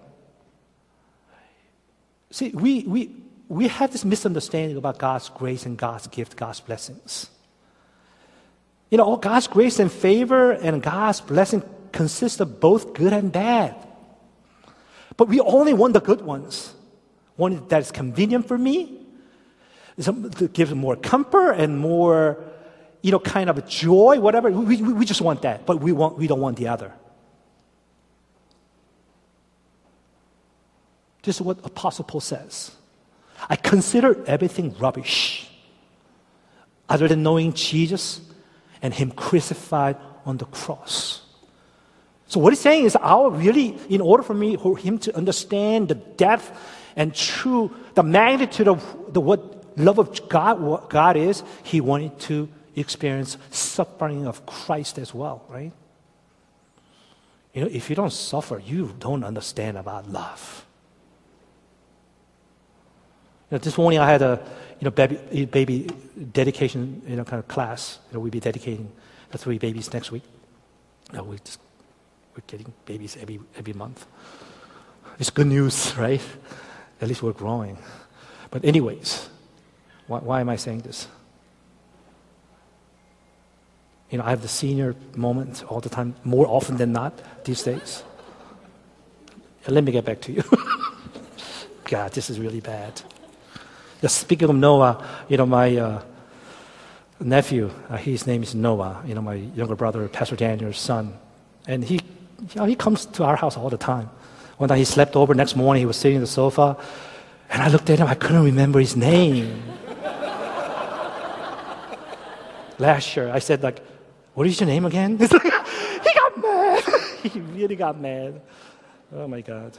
[2.31, 3.15] See, we, we,
[3.47, 7.29] we have this misunderstanding about God's grace and God's gift, God's blessings.
[8.89, 13.31] You know, all God's grace and favor and God's blessing consist of both good and
[13.31, 13.75] bad.
[15.15, 16.73] But we only want the good ones.
[17.35, 19.05] One that is convenient for me,
[19.97, 22.43] that gives more comfort and more,
[23.07, 24.51] you know, kind of joy, whatever.
[24.51, 26.91] We, we, we just want that, but we, want, we don't want the other.
[31.23, 32.75] This is what Apostle Paul says.
[33.49, 35.49] I consider everything rubbish
[36.89, 38.19] other than knowing Jesus
[38.81, 41.21] and Him crucified on the cross.
[42.27, 45.87] So what he's saying is, our really, in order for me, for him to understand
[45.87, 46.51] the depth
[46.97, 52.19] and true, the magnitude of the what love of God, what God is, he wanted
[52.27, 52.49] to
[52.81, 55.71] experience suffering of Christ as well, right?
[57.53, 60.65] You know, if you don't suffer, you don't understand about love.
[63.49, 64.39] You know, this morning I had a
[64.79, 65.89] you know baby, baby
[66.33, 67.99] dedication you know kind of class.
[68.09, 68.91] You know, we'll be dedicating
[69.31, 70.23] the three babies next week.
[71.11, 71.59] You know, we just
[72.35, 74.05] we're getting babies every every month.
[75.17, 76.21] It's good news, right?
[77.01, 77.77] At least we're growing.
[78.51, 79.29] But anyways,
[80.07, 81.07] why, why am I saying this?
[84.09, 87.63] You know, I have the senior moment all the time, more often than not these
[87.63, 88.03] days.
[89.67, 90.43] Let me get back to you.
[91.83, 93.01] God, this is really bad.
[94.01, 96.01] Just speaking of Noah, you know, my uh,
[97.19, 101.17] nephew, uh, his name is Noah, you know, my younger brother, Pastor Daniel's son.
[101.67, 104.09] And he, you know, he comes to our house all the time.
[104.57, 106.77] One night he slept over, next morning he was sitting on the sofa,
[107.49, 109.63] and I looked at him, I couldn't remember his name.
[112.79, 113.81] Last year, I said, like,
[114.37, 115.17] what is your name again?
[115.17, 116.83] Like, he got mad.
[117.23, 118.39] he really got mad.
[119.11, 119.75] Oh my God.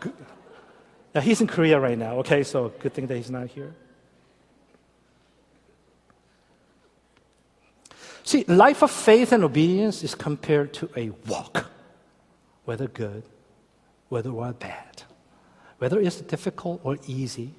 [0.00, 0.14] Good.
[1.14, 3.72] Now, he's in Korea right now, okay, so good thing that he's not here.
[8.24, 11.70] See, life of faith and obedience is compared to a walk,
[12.64, 13.22] whether good,
[14.08, 15.04] whether or bad,
[15.78, 17.54] whether it's difficult or easy.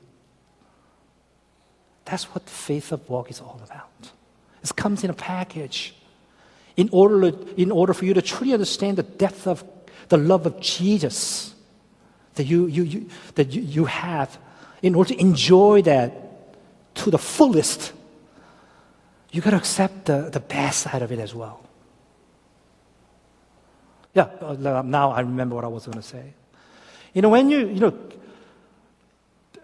[2.04, 4.12] That's what the faith of walk is all about.
[4.64, 5.96] It comes in a package.
[6.78, 9.64] In order, in order for you to truly understand the depth of
[10.10, 11.54] the love of Jesus,
[12.36, 14.38] that you, you, you, that you, you have
[14.82, 16.12] in order to enjoy that
[16.96, 17.94] to the fullest,
[19.32, 21.64] you got to accept the, the bad side of it as well.
[24.14, 26.34] Yeah, uh, now I remember what I was going to say.
[27.14, 27.98] You know, when you, you know,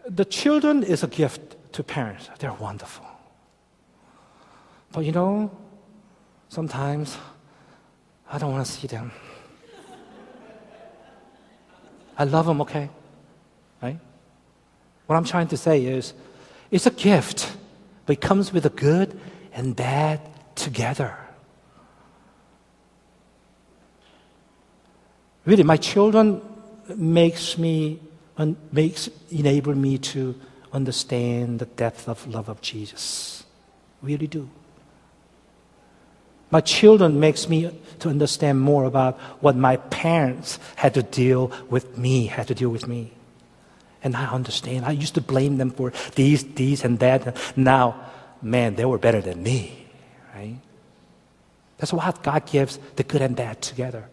[0.07, 2.29] the children is a gift to parents.
[2.39, 3.05] They're wonderful.
[4.97, 5.51] But you know,
[6.49, 7.15] sometimes
[8.27, 9.11] I don't want to see them.
[12.17, 12.89] I love them, okay?
[13.79, 13.99] Right?
[15.05, 16.15] What I'm trying to say is
[16.71, 17.55] it's a gift,
[18.07, 19.19] but it comes with the good
[19.53, 20.19] and bad
[20.55, 21.15] together.
[25.45, 26.41] Really, my children
[26.95, 27.99] makes me
[28.71, 30.33] makes enable me to
[30.73, 33.43] understand the depth of love of Jesus.
[34.01, 34.49] Really do.
[36.51, 41.97] My children makes me to understand more about what my parents had to deal with
[41.97, 43.11] me, had to deal with me.
[44.03, 44.85] And I understand.
[44.85, 47.35] I used to blame them for these, these, and that.
[47.57, 47.99] Now,
[48.41, 49.87] man, they were better than me,
[50.35, 50.57] right?
[51.77, 54.07] That's why God gives the good and bad together.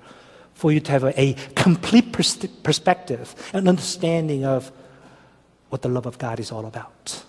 [0.55, 4.71] For you to have a, a complete pers- perspective and understanding of
[5.69, 7.25] what the love of God is all about.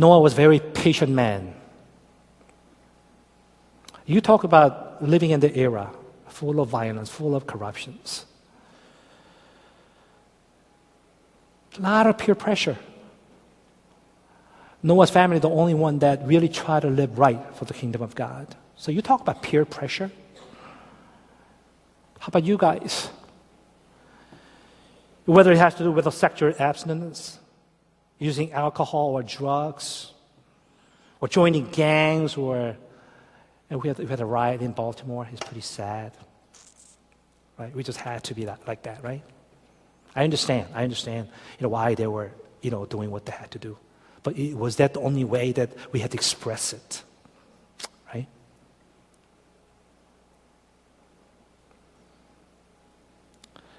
[0.00, 1.52] Noah was a very patient man.
[4.06, 5.90] You talk about living in the era
[6.26, 8.24] full of violence, full of corruptions.
[11.76, 12.78] A lot of peer pressure.
[14.82, 18.14] Noah's family, the only one that really tried to live right for the kingdom of
[18.14, 18.56] God.
[18.76, 20.10] So you talk about peer pressure.
[22.20, 23.10] How about you guys?
[25.26, 27.39] Whether it has to do with a sexual abstinence,
[28.20, 30.12] using alcohol or drugs,
[31.20, 32.76] or joining gangs, or
[33.68, 35.28] and we had, we had a riot in Baltimore.
[35.32, 36.12] It's pretty sad.
[37.58, 37.74] Right?
[37.74, 39.22] We just had to be that, like that, right?
[40.14, 40.68] I understand.
[40.74, 42.30] I understand you know, why they were
[42.62, 43.78] you know, doing what they had to do.
[44.22, 47.02] But it, was that the only way that we had to express it?
[48.12, 48.26] Right?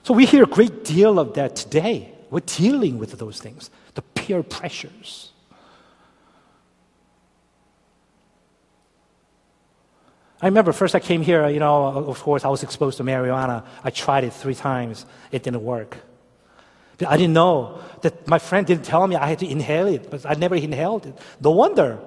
[0.04, 2.14] So we hear a great deal of that today.
[2.30, 3.70] We're dealing with those things,
[4.32, 5.30] peer pressures.
[10.42, 13.66] I remember first I came here, you know, of course, I was exposed to marijuana.
[13.84, 15.98] I tried it three times, it didn't work.
[17.06, 20.26] I didn't know that my friend didn't tell me I had to inhale it, but
[20.26, 21.18] I never inhaled it.
[21.42, 22.00] No wonder.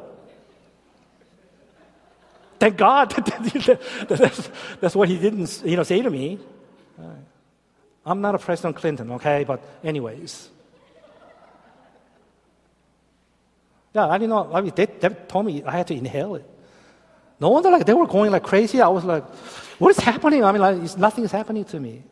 [2.58, 3.10] Thank God
[4.08, 4.50] that's,
[4.80, 6.38] that's what he didn't you know, say to me.
[8.06, 9.44] I'm not a President Clinton, okay?
[9.44, 10.50] But, anyways.
[13.94, 14.52] Yeah, I didn't know.
[14.52, 16.50] I mean, they, they told me I had to inhale it.
[17.40, 18.80] No wonder like they were going like crazy.
[18.80, 19.24] I was like,
[19.78, 20.44] what is happening?
[20.44, 22.02] I mean, like, nothing is happening to me.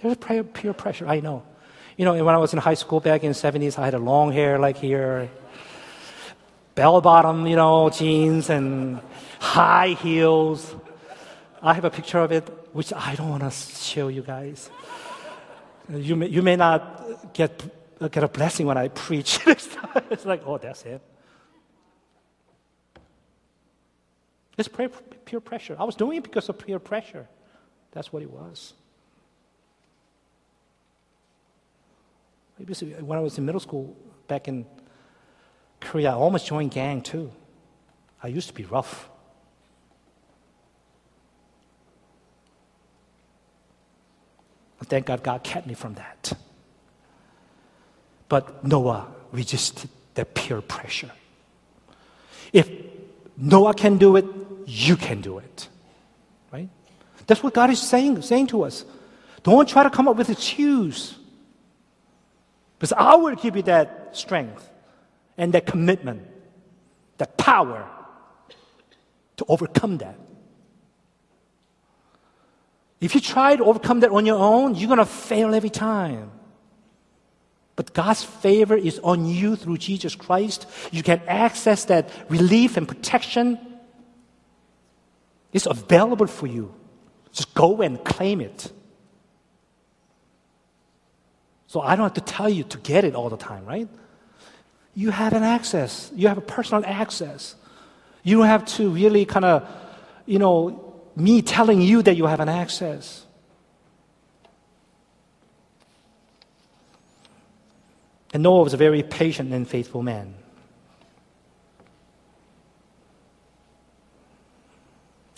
[0.00, 1.44] There's peer, peer pressure, I know.
[1.96, 3.98] You know, when I was in high school back in the 70s, I had a
[3.98, 5.30] long hair like here,
[6.74, 9.00] bell bottom, you know, jeans and
[9.38, 10.74] high heels.
[11.62, 14.70] I have a picture of it, which I don't want to show you guys.
[15.88, 17.62] You may, you may not get,
[18.08, 19.40] get a blessing when I preach.
[19.46, 21.00] it's like, oh, that's it.
[24.58, 25.76] It's peer pressure.
[25.78, 27.26] I was doing it because of peer pressure.
[27.92, 28.74] That's what it was.
[32.58, 33.96] When I was in middle school
[34.28, 34.66] back in
[35.80, 37.32] Korea, I almost joined gang too.
[38.22, 39.08] I used to be rough.
[44.78, 46.32] But thank God God kept me from that.
[48.32, 51.10] But Noah resisted that peer pressure.
[52.50, 52.66] If
[53.36, 54.24] Noah can do it,
[54.64, 55.68] you can do it.
[56.50, 56.70] Right?
[57.26, 58.86] That's what God is saying, saying to us.
[59.42, 61.14] Don't try to come up with excuse.
[62.78, 64.66] Because I will give you that strength
[65.36, 66.22] and that commitment,
[67.18, 67.86] that power
[69.36, 70.18] to overcome that.
[72.98, 76.30] If you try to overcome that on your own, you're going to fail every time.
[77.82, 80.68] But God's favor is on you through Jesus Christ.
[80.92, 83.58] You can access that relief and protection
[85.52, 86.74] it's available for you.
[87.32, 88.72] Just go and claim it.
[91.66, 93.88] So I don't have to tell you to get it all the time, right?
[94.94, 96.10] You have an access.
[96.14, 97.54] You have a personal access.
[98.22, 99.68] You don't have to really kind of,
[100.24, 103.26] you know, me telling you that you have an access.
[108.32, 110.34] And Noah was a very patient and faithful man.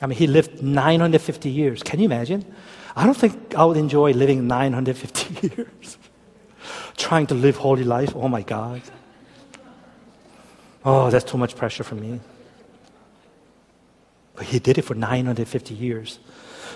[0.00, 1.82] I mean, he lived 950 years.
[1.82, 2.44] Can you imagine?
[2.96, 5.98] I don't think I would enjoy living 950 years.
[6.96, 8.14] Trying to live holy life.
[8.14, 8.82] Oh my God.
[10.84, 12.20] Oh, that's too much pressure for me.
[14.34, 16.18] But he did it for 950 years.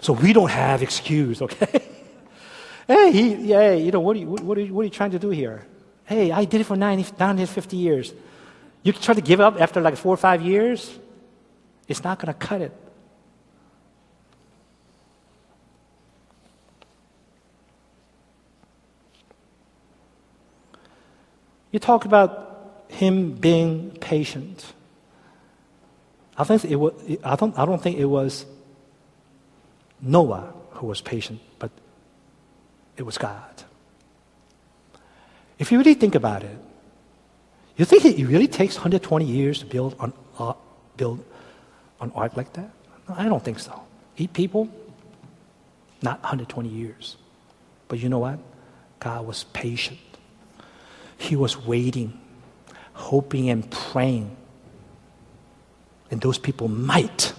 [0.01, 1.83] So we don't have excuse, okay?
[2.87, 5.11] hey, he, yeah, you know, what are you, what, are you, what are you trying
[5.11, 5.67] to do here?
[6.09, 8.15] Hey, I did it for 950 years.
[8.83, 10.99] You try to give up after like four or five years?
[11.87, 12.73] It's not going to cut it.
[21.71, 24.65] You talk about him being patient.
[26.39, 28.47] I, think it was, I, don't, I don't think it was
[30.01, 31.71] Noah who was patient, but
[32.97, 33.65] it was God.
[35.59, 36.57] If you really think about it,
[37.77, 40.55] you think it really takes 120 years to build an, uh,
[40.97, 41.25] build
[42.01, 42.71] an ark like that?
[43.09, 43.81] I don't think so.
[44.19, 44.69] Eight people,
[46.03, 47.17] not 120 years.
[47.87, 48.39] But you know what?
[49.01, 49.99] God was patient.
[51.17, 52.19] He was waiting,
[52.93, 54.37] hoping, and praying.
[56.11, 57.33] And those people might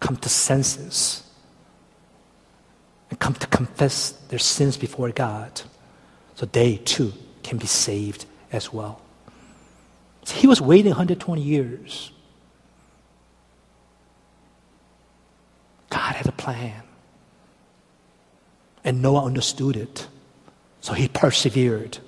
[0.00, 1.22] come to senses
[3.10, 5.62] and come to confess their sins before God
[6.38, 7.12] so they too
[7.42, 9.00] can be saved as well.
[10.22, 12.12] So he was waiting 120 years.
[15.90, 16.82] God had a plan.
[18.84, 20.06] And Noah understood it.
[20.80, 21.98] So he persevered.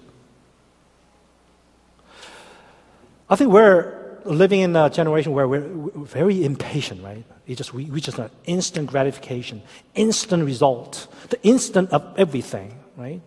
[3.29, 7.25] I think we're living in a generation where we're, we're very impatient, right?
[7.49, 9.63] We just, we, we just want instant gratification,
[9.97, 13.23] instant result, the instant of everything, right?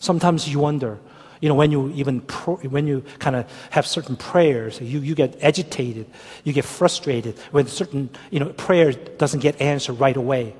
[0.00, 0.98] Sometimes you wonder,
[1.40, 5.14] you know, when you even pro, when you kind of have certain prayers, you, you
[5.14, 6.06] get agitated,
[6.42, 10.54] you get frustrated when certain you know prayer doesn't get answered right away.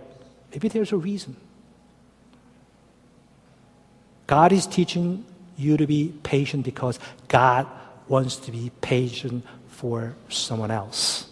[0.52, 1.36] Maybe there's a reason.
[4.26, 5.24] God is teaching
[5.56, 7.66] you to be patient because God
[8.06, 11.26] wants to be patient for someone else.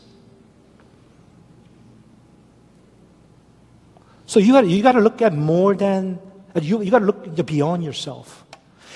[4.24, 6.18] So you got you got to look at more than
[6.54, 8.44] you, you got to look beyond yourself.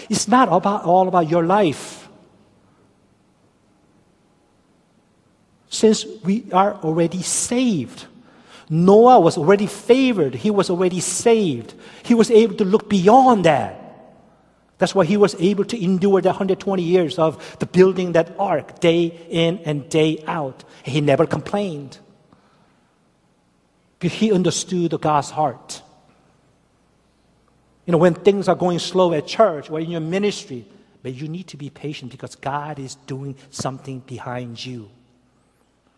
[0.09, 2.09] It's not about all about your life.
[5.69, 8.07] Since we are already saved,
[8.69, 10.35] Noah was already favored.
[10.35, 11.75] He was already saved.
[12.05, 13.79] He was able to look beyond that.
[14.79, 18.81] That's why he was able to endure the 120 years of the building that ark
[18.81, 20.65] day in and day out.
[20.83, 21.99] He never complained.
[23.99, 25.82] Because he understood God's heart.
[27.87, 30.65] You know, when things are going slow at church or in your ministry,
[31.03, 34.89] but you need to be patient because God is doing something behind you,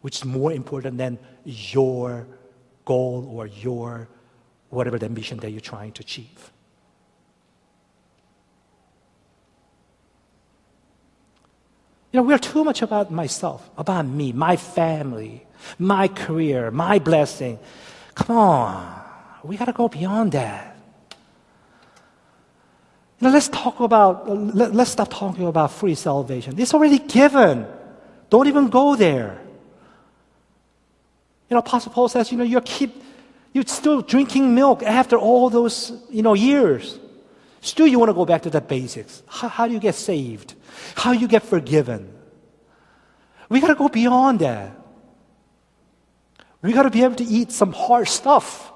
[0.01, 2.27] which is more important than your
[2.85, 4.09] goal or your
[4.71, 6.51] whatever the ambition that you're trying to achieve.
[12.13, 15.45] You know, we're too much about myself, about me, my family,
[15.79, 17.59] my career, my blessing.
[18.15, 19.03] Come on,
[19.43, 20.74] we got to go beyond that.
[23.21, 26.59] Know, let's talk about, let, let's stop talking about free salvation.
[26.59, 27.67] It's already given.
[28.29, 29.41] Don't even go there.
[31.49, 33.03] You know, Apostle Paul says, you know, you keep,
[33.53, 36.99] you're still drinking milk after all those, you know, years.
[37.61, 39.23] Still, you want to go back to the basics.
[39.27, 40.55] How, how do you get saved?
[40.97, 42.13] How do you get forgiven?
[43.49, 44.73] We got to go beyond that.
[46.61, 48.73] We got to be able to eat some hard stuff.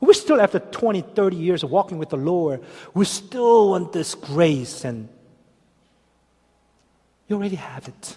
[0.00, 2.62] We're still, after 20, 30 years of walking with the Lord,
[2.94, 5.08] we still want this grace, and
[7.26, 8.16] you already have it.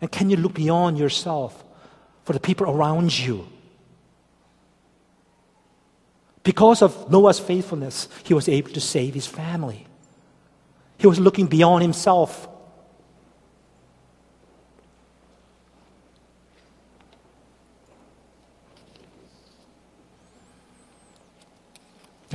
[0.00, 1.64] And can you look beyond yourself
[2.24, 3.46] for the people around you?
[6.44, 9.86] Because of Noah's faithfulness, he was able to save his family.
[10.98, 12.46] He was looking beyond himself.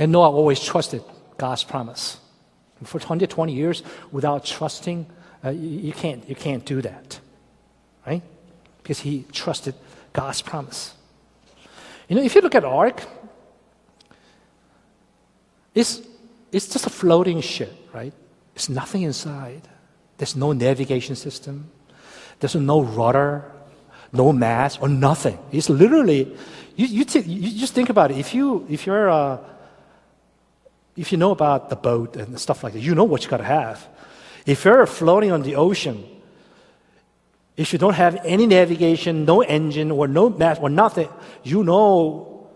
[0.00, 1.04] And Noah always trusted
[1.36, 2.18] God's promise.
[2.82, 5.06] For 120 years, without trusting,
[5.44, 7.20] uh, you, you, can't, you can't do that.
[8.06, 8.22] Right?
[8.82, 9.74] Because he trusted
[10.14, 10.94] God's promise.
[12.08, 13.02] You know, if you look at Ark,
[15.74, 16.00] it's,
[16.50, 18.14] it's just a floating ship, right?
[18.54, 19.68] There's nothing inside.
[20.16, 21.70] There's no navigation system.
[22.40, 23.52] There's no rudder,
[24.14, 25.38] no mast, or nothing.
[25.52, 26.34] It's literally,
[26.74, 28.16] you, you, t- you just think about it.
[28.16, 29.40] If, you, if you're a,
[31.00, 33.38] if you know about the boat and stuff like that, you know what you got
[33.38, 33.88] to have.
[34.44, 36.04] If you're floating on the ocean,
[37.56, 41.08] if you don't have any navigation, no engine, or no mast, or nothing,
[41.42, 42.50] you know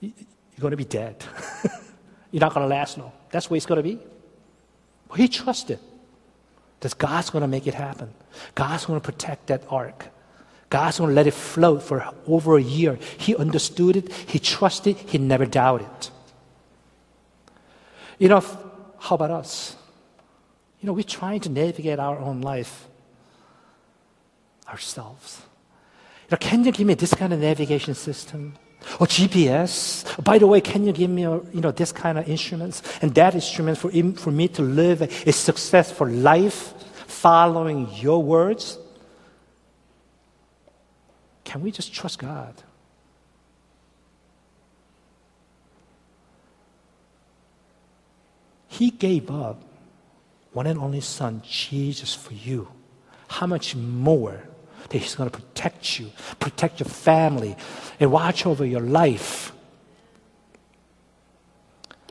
[0.00, 0.12] you're
[0.60, 1.24] going to be dead.
[2.30, 3.10] you're not going to last long.
[3.30, 3.98] That's the way it's going to be.
[5.08, 5.80] But he trusted
[6.78, 8.14] that God's going to make it happen.
[8.54, 10.06] God's going to protect that ark.
[10.70, 12.96] God's going to let it float for over a year.
[13.18, 16.10] He understood it, he trusted, he never doubted.
[18.18, 18.40] You know,
[18.98, 19.76] how about us?
[20.80, 22.86] You know, we're trying to navigate our own life
[24.68, 25.40] ourselves.
[26.24, 28.54] You know, can you give me this kind of navigation system?
[29.00, 30.22] Or GPS?
[30.22, 33.14] By the way, can you give me a, you know, this kind of instruments and
[33.14, 36.74] that instrument for, for me to live a successful life
[37.06, 38.78] following your words?
[41.44, 42.54] Can we just trust God?
[48.68, 49.62] He gave up
[50.52, 52.68] one and only Son, Jesus, for you.
[53.28, 54.42] How much more
[54.88, 57.56] that He's going to protect you, protect your family,
[57.98, 59.52] and watch over your life.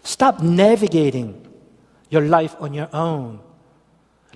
[0.04, 1.46] Stop navigating
[2.10, 3.40] your life on your own.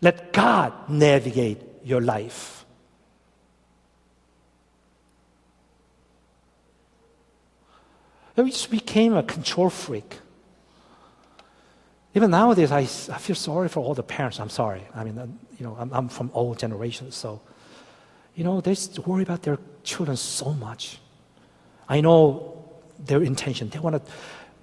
[0.01, 2.65] Let God navigate your life.
[8.35, 10.17] We just became a control freak.
[12.13, 14.39] Even nowadays, I, I feel sorry for all the parents.
[14.39, 14.83] I'm sorry.
[14.93, 17.41] I mean, you know, I'm, I'm from old generations, so,
[18.35, 20.99] you know, they worry about their children so much.
[21.87, 22.63] I know
[22.99, 23.69] their intention.
[23.69, 24.11] They want to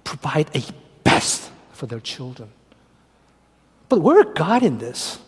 [0.03, 0.63] provide a
[1.03, 2.49] best for their children.
[3.87, 5.19] But where God in this?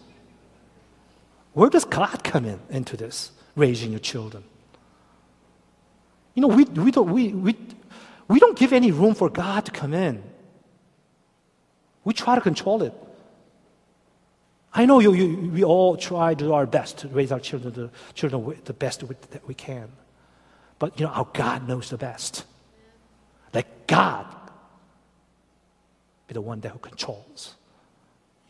[1.54, 4.44] Where does God come in into this, raising your children?
[6.34, 7.58] You know, we, we, don't, we, we,
[8.28, 10.24] we don't give any room for God to come in.
[12.04, 12.94] We try to control it.
[14.74, 17.74] I know you, you, we all try to do our best to raise our children,
[17.74, 19.92] the children the best that we can.
[20.80, 22.46] But you know, our God knows the best.
[23.54, 24.26] Let God
[26.28, 27.56] be the one that who controls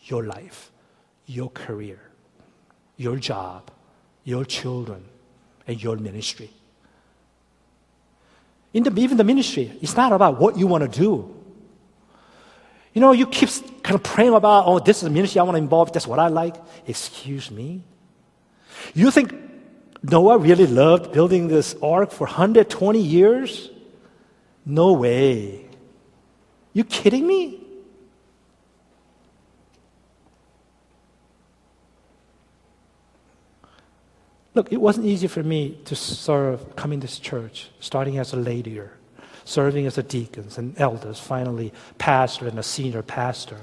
[0.03, 0.71] your life,
[1.25, 1.99] your career,
[2.97, 3.71] your job,
[4.23, 5.03] your children,
[5.67, 6.51] and your ministry.
[8.73, 11.35] In the, even the ministry, it's not about what you want to do.
[12.93, 13.49] You know, you keep
[13.83, 16.27] kind of praying about, oh, this is ministry I want to involve, that's what I
[16.27, 16.55] like.
[16.85, 17.83] Excuse me.
[18.93, 19.33] You think
[20.03, 23.69] Noah really loved building this ark for 120 years?
[24.65, 25.65] No way.
[26.73, 27.59] You kidding me?
[34.53, 38.89] Look, it wasn't easy for me to serve, coming this church, starting as a ladyer
[39.45, 43.57] serving as a deacons and elders, finally pastor and a senior pastor,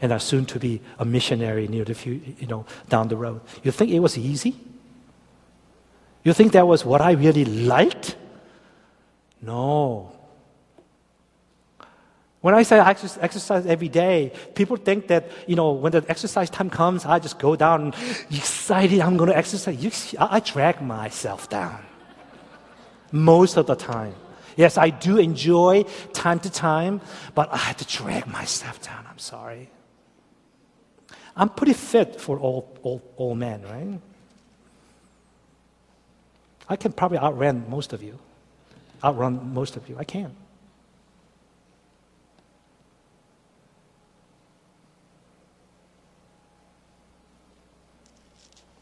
[0.00, 3.40] and are soon to be a missionary near the few, you know, down the road.
[3.62, 4.56] You think it was easy?
[6.22, 8.16] You think that was what I really liked?
[9.40, 10.12] No.
[12.40, 16.50] When I say I exercise every day, people think that, you know, when the exercise
[16.50, 17.94] time comes, I just go down
[18.30, 20.14] excited, I'm going to exercise.
[20.18, 21.84] I drag myself down
[23.10, 24.14] most of the time.
[24.56, 25.84] Yes, I do enjoy
[26.14, 27.02] time to time,
[27.34, 29.06] but I had to drag myself down.
[29.08, 29.70] I'm sorry.
[31.36, 34.00] I'm pretty fit for all, old, old man, right?
[36.68, 38.18] I can probably outrun most of you.
[39.04, 39.96] Outrun most of you.
[39.98, 40.34] I can.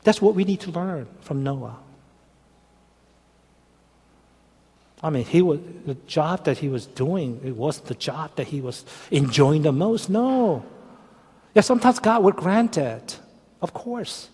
[0.04, 1.78] That's what we need to learn from Noah.
[5.04, 8.46] I mean, he was, the job that he was doing, it wasn't the job that
[8.46, 10.08] he was enjoying the most.
[10.08, 10.64] No.
[11.54, 13.18] Yeah, sometimes God would grant it.
[13.60, 14.30] Of course.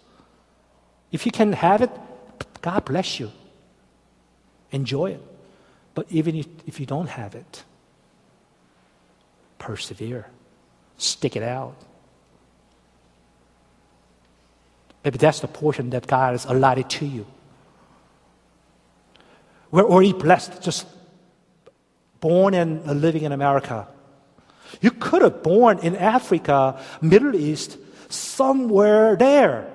[1.10, 1.90] If you can have it,
[2.62, 3.32] God bless you.
[4.70, 5.22] Enjoy it.
[5.94, 7.64] But even if, if you don't have it,
[9.58, 10.26] persevere.
[10.98, 11.74] Stick it out.
[15.02, 17.26] Maybe that's the portion that God has allotted to you.
[19.70, 20.86] We're already blessed, just
[22.20, 23.88] born and uh, living in America.
[24.80, 29.70] You could have born in Africa, Middle East, somewhere there.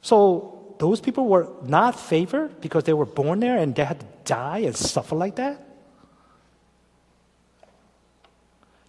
[0.00, 4.06] So those people were not favored because they were born there and they had to
[4.24, 5.64] die and suffer like that.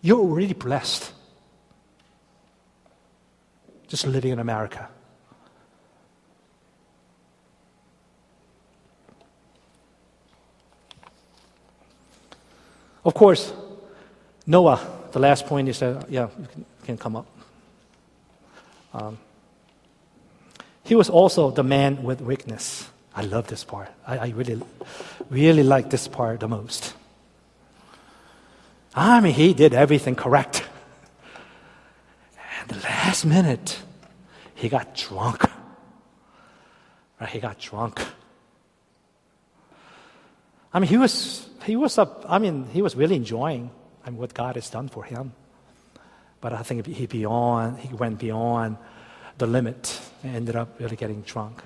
[0.01, 1.11] You're already blessed.
[3.87, 4.89] Just living in America.
[13.05, 13.53] Of course,
[14.45, 14.79] Noah,
[15.11, 17.27] the last point is that, yeah, you can, can come up.
[18.93, 19.17] Um,
[20.83, 22.89] he was also the man with weakness.
[23.15, 23.89] I love this part.
[24.07, 24.61] I, I really,
[25.29, 26.93] really like this part the most.
[28.95, 30.63] I mean, he did everything correct.
[32.59, 33.79] And the last minute,
[34.55, 35.43] he got drunk.
[37.19, 37.29] Right?
[37.29, 38.01] He got drunk.
[40.73, 43.71] I mean, he was he was, a, I mean, he was really enjoying
[44.05, 45.33] I mean, what God has done for him.
[46.41, 48.77] But I think he, beyond, he went beyond
[49.37, 51.63] the limit and ended up really getting drunk.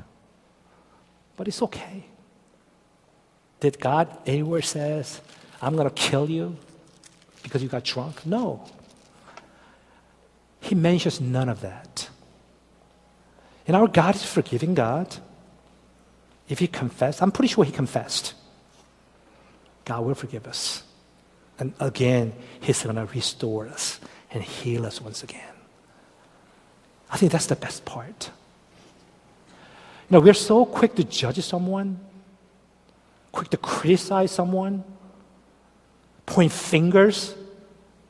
[1.35, 2.05] But it's okay.
[3.59, 5.19] Did God anywhere says,
[5.61, 6.57] I'm going to kill you
[7.41, 8.25] because you got drunk?
[8.25, 8.63] No.
[10.61, 12.09] He mentions none of that.
[13.67, 15.17] And our God is forgiving God.
[16.47, 18.33] If he confessed, I'm pretty sure he confessed.
[19.87, 20.83] God will forgive us.
[21.59, 25.55] And again, He's going to restore us and heal us once again.
[27.09, 28.29] I think that's the best part.
[30.09, 32.01] You know, we're so quick to judge someone,
[33.31, 34.83] quick to criticize someone,
[36.25, 37.33] point fingers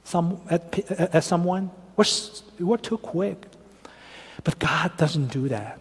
[0.03, 1.69] some, at, at someone.
[1.95, 2.05] We're,
[2.59, 3.45] we're too quick.
[4.43, 5.80] But God doesn't do that.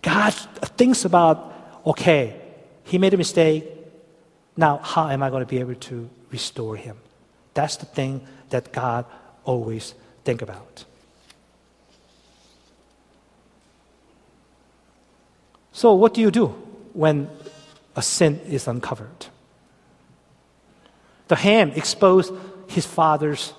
[0.00, 0.32] God
[0.78, 1.52] thinks about,
[1.84, 2.40] okay,
[2.84, 3.73] he made a mistake.
[4.56, 6.96] Now, how am I going to be able to restore him?
[7.54, 9.04] That's the thing that God
[9.44, 9.94] always
[10.24, 10.84] think about.
[15.72, 16.46] So, what do you do
[16.92, 17.28] when
[17.96, 19.26] a sin is uncovered?
[21.26, 22.32] The Ham exposed
[22.68, 23.52] his father's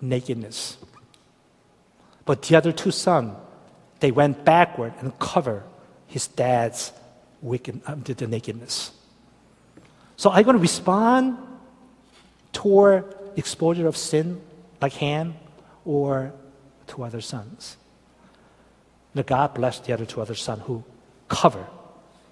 [0.00, 0.76] nakedness.
[2.24, 3.36] But the other two sons,
[4.00, 5.62] they went backward and covered
[6.06, 6.92] his dad's
[7.42, 8.92] wicked, um, the nakedness.
[10.20, 11.38] So you going to respond
[12.52, 13.06] toward
[13.38, 14.38] exposure of sin
[14.78, 15.34] like Ham
[15.86, 16.34] or
[16.88, 17.78] to other sons?
[19.14, 20.84] Now God blessed the other two other sons who
[21.28, 21.66] cover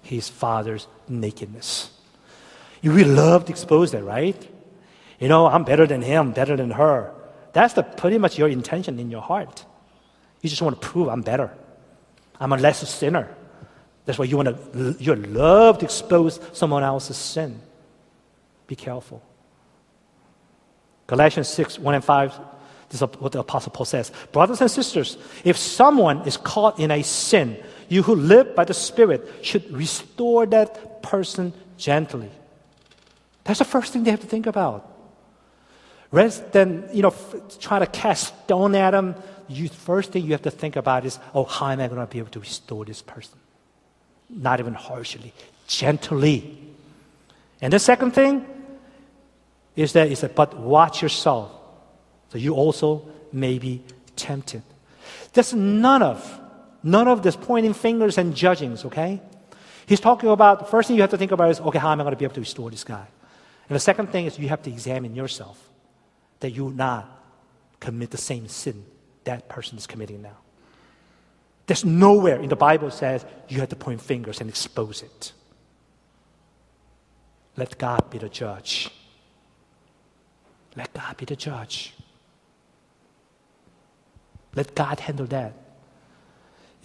[0.03, 1.89] his father's nakedness.
[2.83, 4.37] You really love to expose that, right?
[5.19, 7.11] You know, I'm better than him, better than her.
[7.53, 9.65] That's the, pretty much your intention in your heart.
[10.43, 11.49] You just want to prove I'm better.
[12.39, 13.35] I'm a lesser sinner.
[14.05, 17.63] That's why you want to, you love to expose someone else's sin.
[18.69, 19.19] Be careful.
[21.07, 22.39] Galatians 6, 1 and 5,
[22.89, 24.11] this is what the Apostle Paul says.
[24.31, 27.57] Brothers and sisters, if someone is caught in a sin,
[27.87, 32.29] you who live by the Spirit should restore that person gently.
[33.43, 34.85] That's the first thing they have to think about.
[36.11, 37.15] Rather than, you know,
[37.59, 39.15] try to cast stone at them,
[39.47, 42.05] you, first thing you have to think about is, oh, how am I going to
[42.05, 43.39] be able to restore this person?
[44.29, 45.33] Not even harshly,
[45.65, 46.55] gently.
[47.61, 48.45] And the second thing
[49.75, 51.51] is that, is that but watch yourself.
[52.29, 53.83] So you also may be
[54.15, 54.63] tempted.
[55.33, 56.39] There's none of,
[56.83, 59.21] none of this pointing fingers and judgings, okay?
[59.85, 61.99] He's talking about, the first thing you have to think about is, okay, how am
[61.99, 63.07] I going to be able to restore this guy?
[63.67, 65.69] And the second thing is you have to examine yourself
[66.39, 67.07] that you not
[67.79, 68.85] commit the same sin
[69.23, 70.37] that person is committing now.
[71.67, 75.33] There's nowhere in the Bible says you have to point fingers and expose it.
[77.57, 78.89] Let God be the judge.
[80.79, 81.93] Let God be the judge.
[84.55, 85.51] Let God handle that.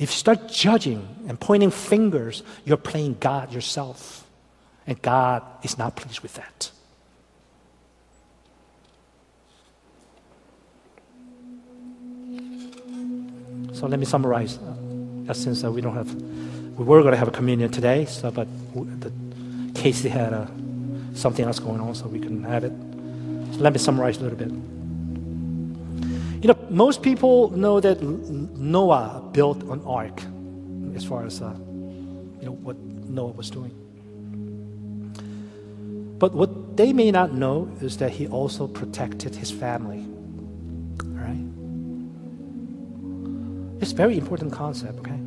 [0.01, 4.27] If you start judging and pointing fingers, you're playing God yourself.
[4.85, 6.73] And God is not pleased with that.
[13.75, 14.59] So let me summarize.
[15.29, 16.13] Uh, since uh, we don't have,
[16.77, 19.13] we were going to have a communion today, so but the,
[19.77, 20.47] Casey had uh,
[21.15, 22.73] something else going on, so we couldn't have it.
[23.55, 24.51] So let me summarize a little bit.
[26.43, 30.21] You know, most people know that Noah built an ark,
[30.97, 31.55] as far as uh,
[32.41, 33.71] you know what Noah was doing.
[36.19, 40.05] But what they may not know is that he also protected his family.
[41.05, 41.47] Right?
[43.81, 45.21] It's a very important concept, okay?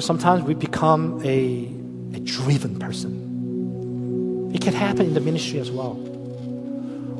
[0.00, 1.70] Sometimes we become a,
[2.16, 4.50] a driven person.
[4.52, 6.15] It can happen in the ministry as well.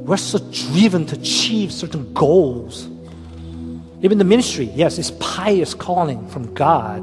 [0.06, 2.88] We're so driven to achieve certain goals.
[4.02, 7.02] Even the ministry, yes, it's pious calling from God.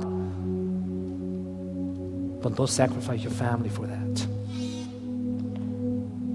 [2.42, 4.28] But don't sacrifice your family for that.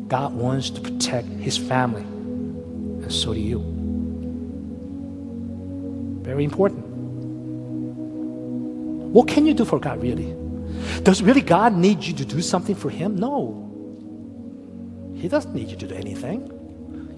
[0.09, 3.61] God wants to protect his family, and so do you.
[6.23, 6.85] Very important.
[9.14, 10.37] What can you do for God, really?
[11.03, 13.16] Does really God need you to do something for Him?
[13.16, 13.64] No.
[15.14, 16.53] He doesn't need you to do anything.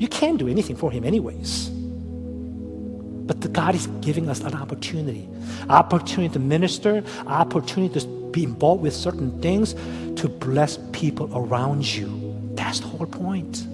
[0.00, 1.68] You can't do anything for Him, anyways.
[1.68, 5.28] But the God is giving us an opportunity
[5.68, 9.74] opportunity to minister, opportunity to be involved with certain things
[10.16, 12.34] to bless people around you.
[12.54, 13.66] That's the whole point.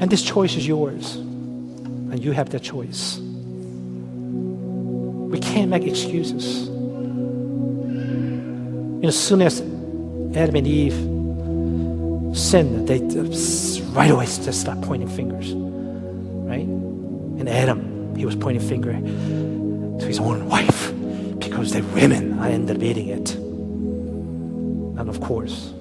[0.00, 1.16] And this choice is yours.
[1.16, 3.18] And you have that choice.
[5.30, 6.71] We can't make excuses.
[9.02, 10.94] Know, as soon as Adam and Eve
[12.38, 13.00] sinned, they
[13.90, 15.52] right away just start pointing fingers.
[15.52, 16.64] Right?
[16.64, 20.92] And Adam, he was pointing finger to his own wife
[21.40, 22.38] because they're women.
[22.38, 23.34] I ended it.
[23.34, 25.72] And of course,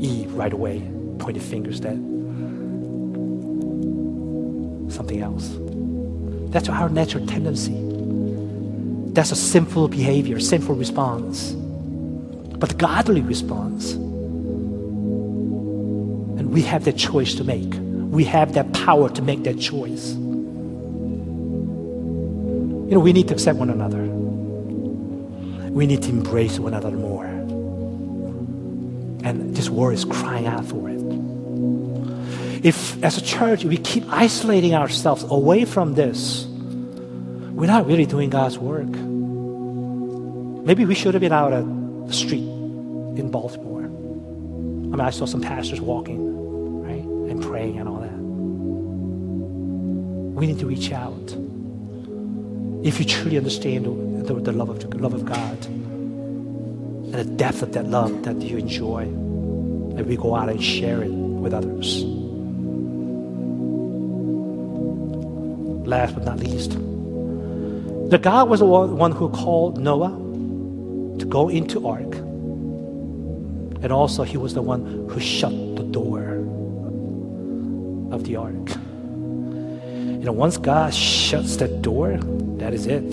[0.00, 0.80] Eve right away
[1.18, 1.96] pointed fingers that
[4.90, 5.50] something else.
[6.50, 7.76] That's our natural tendency.
[9.12, 11.54] That's a sinful behavior, sinful response.
[12.62, 13.94] But godly response.
[16.38, 17.74] And we have the choice to make.
[18.12, 20.12] we have that power to make that choice.
[20.12, 20.20] You
[22.92, 24.04] know, we need to accept one another.
[25.72, 27.24] We need to embrace one another more.
[29.24, 31.02] And this world is crying out for it.
[32.64, 38.30] If, as a church, we keep isolating ourselves away from this, we're not really doing
[38.30, 38.86] God's work.
[40.64, 41.64] Maybe we should have been out at
[42.06, 42.51] the street
[43.16, 43.84] in Baltimore.
[43.84, 48.12] I mean, I saw some pastors walking, right, and praying and all that.
[50.38, 51.36] We need to reach out.
[52.84, 53.84] If you truly understand
[54.26, 58.56] the, the love, of, love of God and the depth of that love that you
[58.56, 59.04] enjoy,
[59.94, 62.02] that we go out and share it with others.
[65.86, 66.72] Last but not least,
[68.10, 70.10] the God was the one who called Noah
[71.18, 72.16] to go into ark.
[73.82, 76.22] And also he was the one who shut the door
[78.12, 78.68] of the ark.
[80.22, 82.16] You know, once God shuts that door,
[82.58, 83.10] that is it.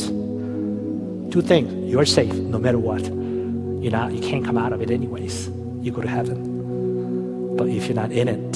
[1.31, 1.73] Two things.
[1.91, 3.03] You're safe no matter what.
[3.03, 5.47] You're not you can't come out of it anyways.
[5.81, 7.55] You go to heaven.
[7.55, 8.51] But if you're not in it,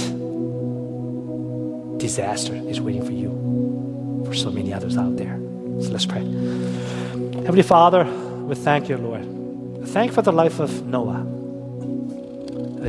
[2.00, 5.40] disaster is waiting for you for so many others out there.
[5.82, 6.22] So let's pray.
[6.22, 9.88] Heavenly Father, we thank you, Lord.
[9.88, 11.26] Thank for the life of Noah.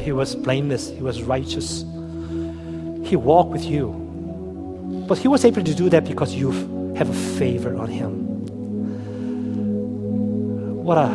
[0.03, 1.85] He was blameless, he was righteous.
[3.05, 3.93] He walked with you.
[5.09, 6.51] But he was able to do that because you
[6.95, 8.25] have a favor on him.
[10.85, 11.09] What a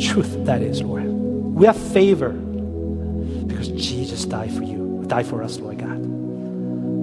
[0.00, 1.04] truth that is, Lord.
[1.04, 6.00] We have favor because Jesus died for you, died for us, Lord God.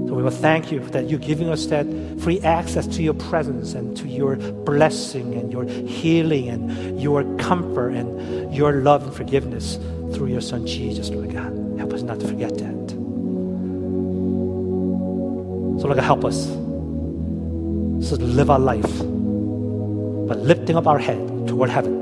[0.09, 1.85] So we will thank you that you're giving us that
[2.19, 7.89] free access to your presence and to your blessing and your healing and your comfort
[7.89, 9.77] and your love and forgiveness
[10.19, 11.53] through your Son Jesus, Lord God.
[11.77, 12.89] Help us not to forget that.
[15.79, 16.47] So, Lord God, help us
[18.05, 21.93] so to live our life by lifting up our head toward heaven,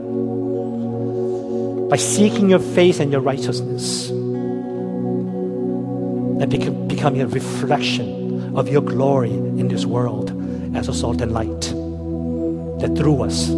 [1.89, 9.29] by seeking your face and your righteousness, and become, becoming a reflection of your glory
[9.29, 10.31] in this world
[10.75, 11.61] as a salt and light.
[12.81, 13.49] That through us,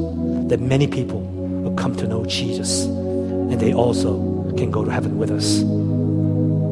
[0.49, 5.17] that many people will come to know Jesus, and they also can go to heaven
[5.17, 5.59] with us.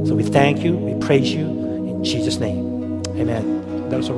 [0.08, 3.02] So we thank you, we praise you in Jesus' name.
[3.18, 3.90] Amen.
[3.90, 4.14] That was a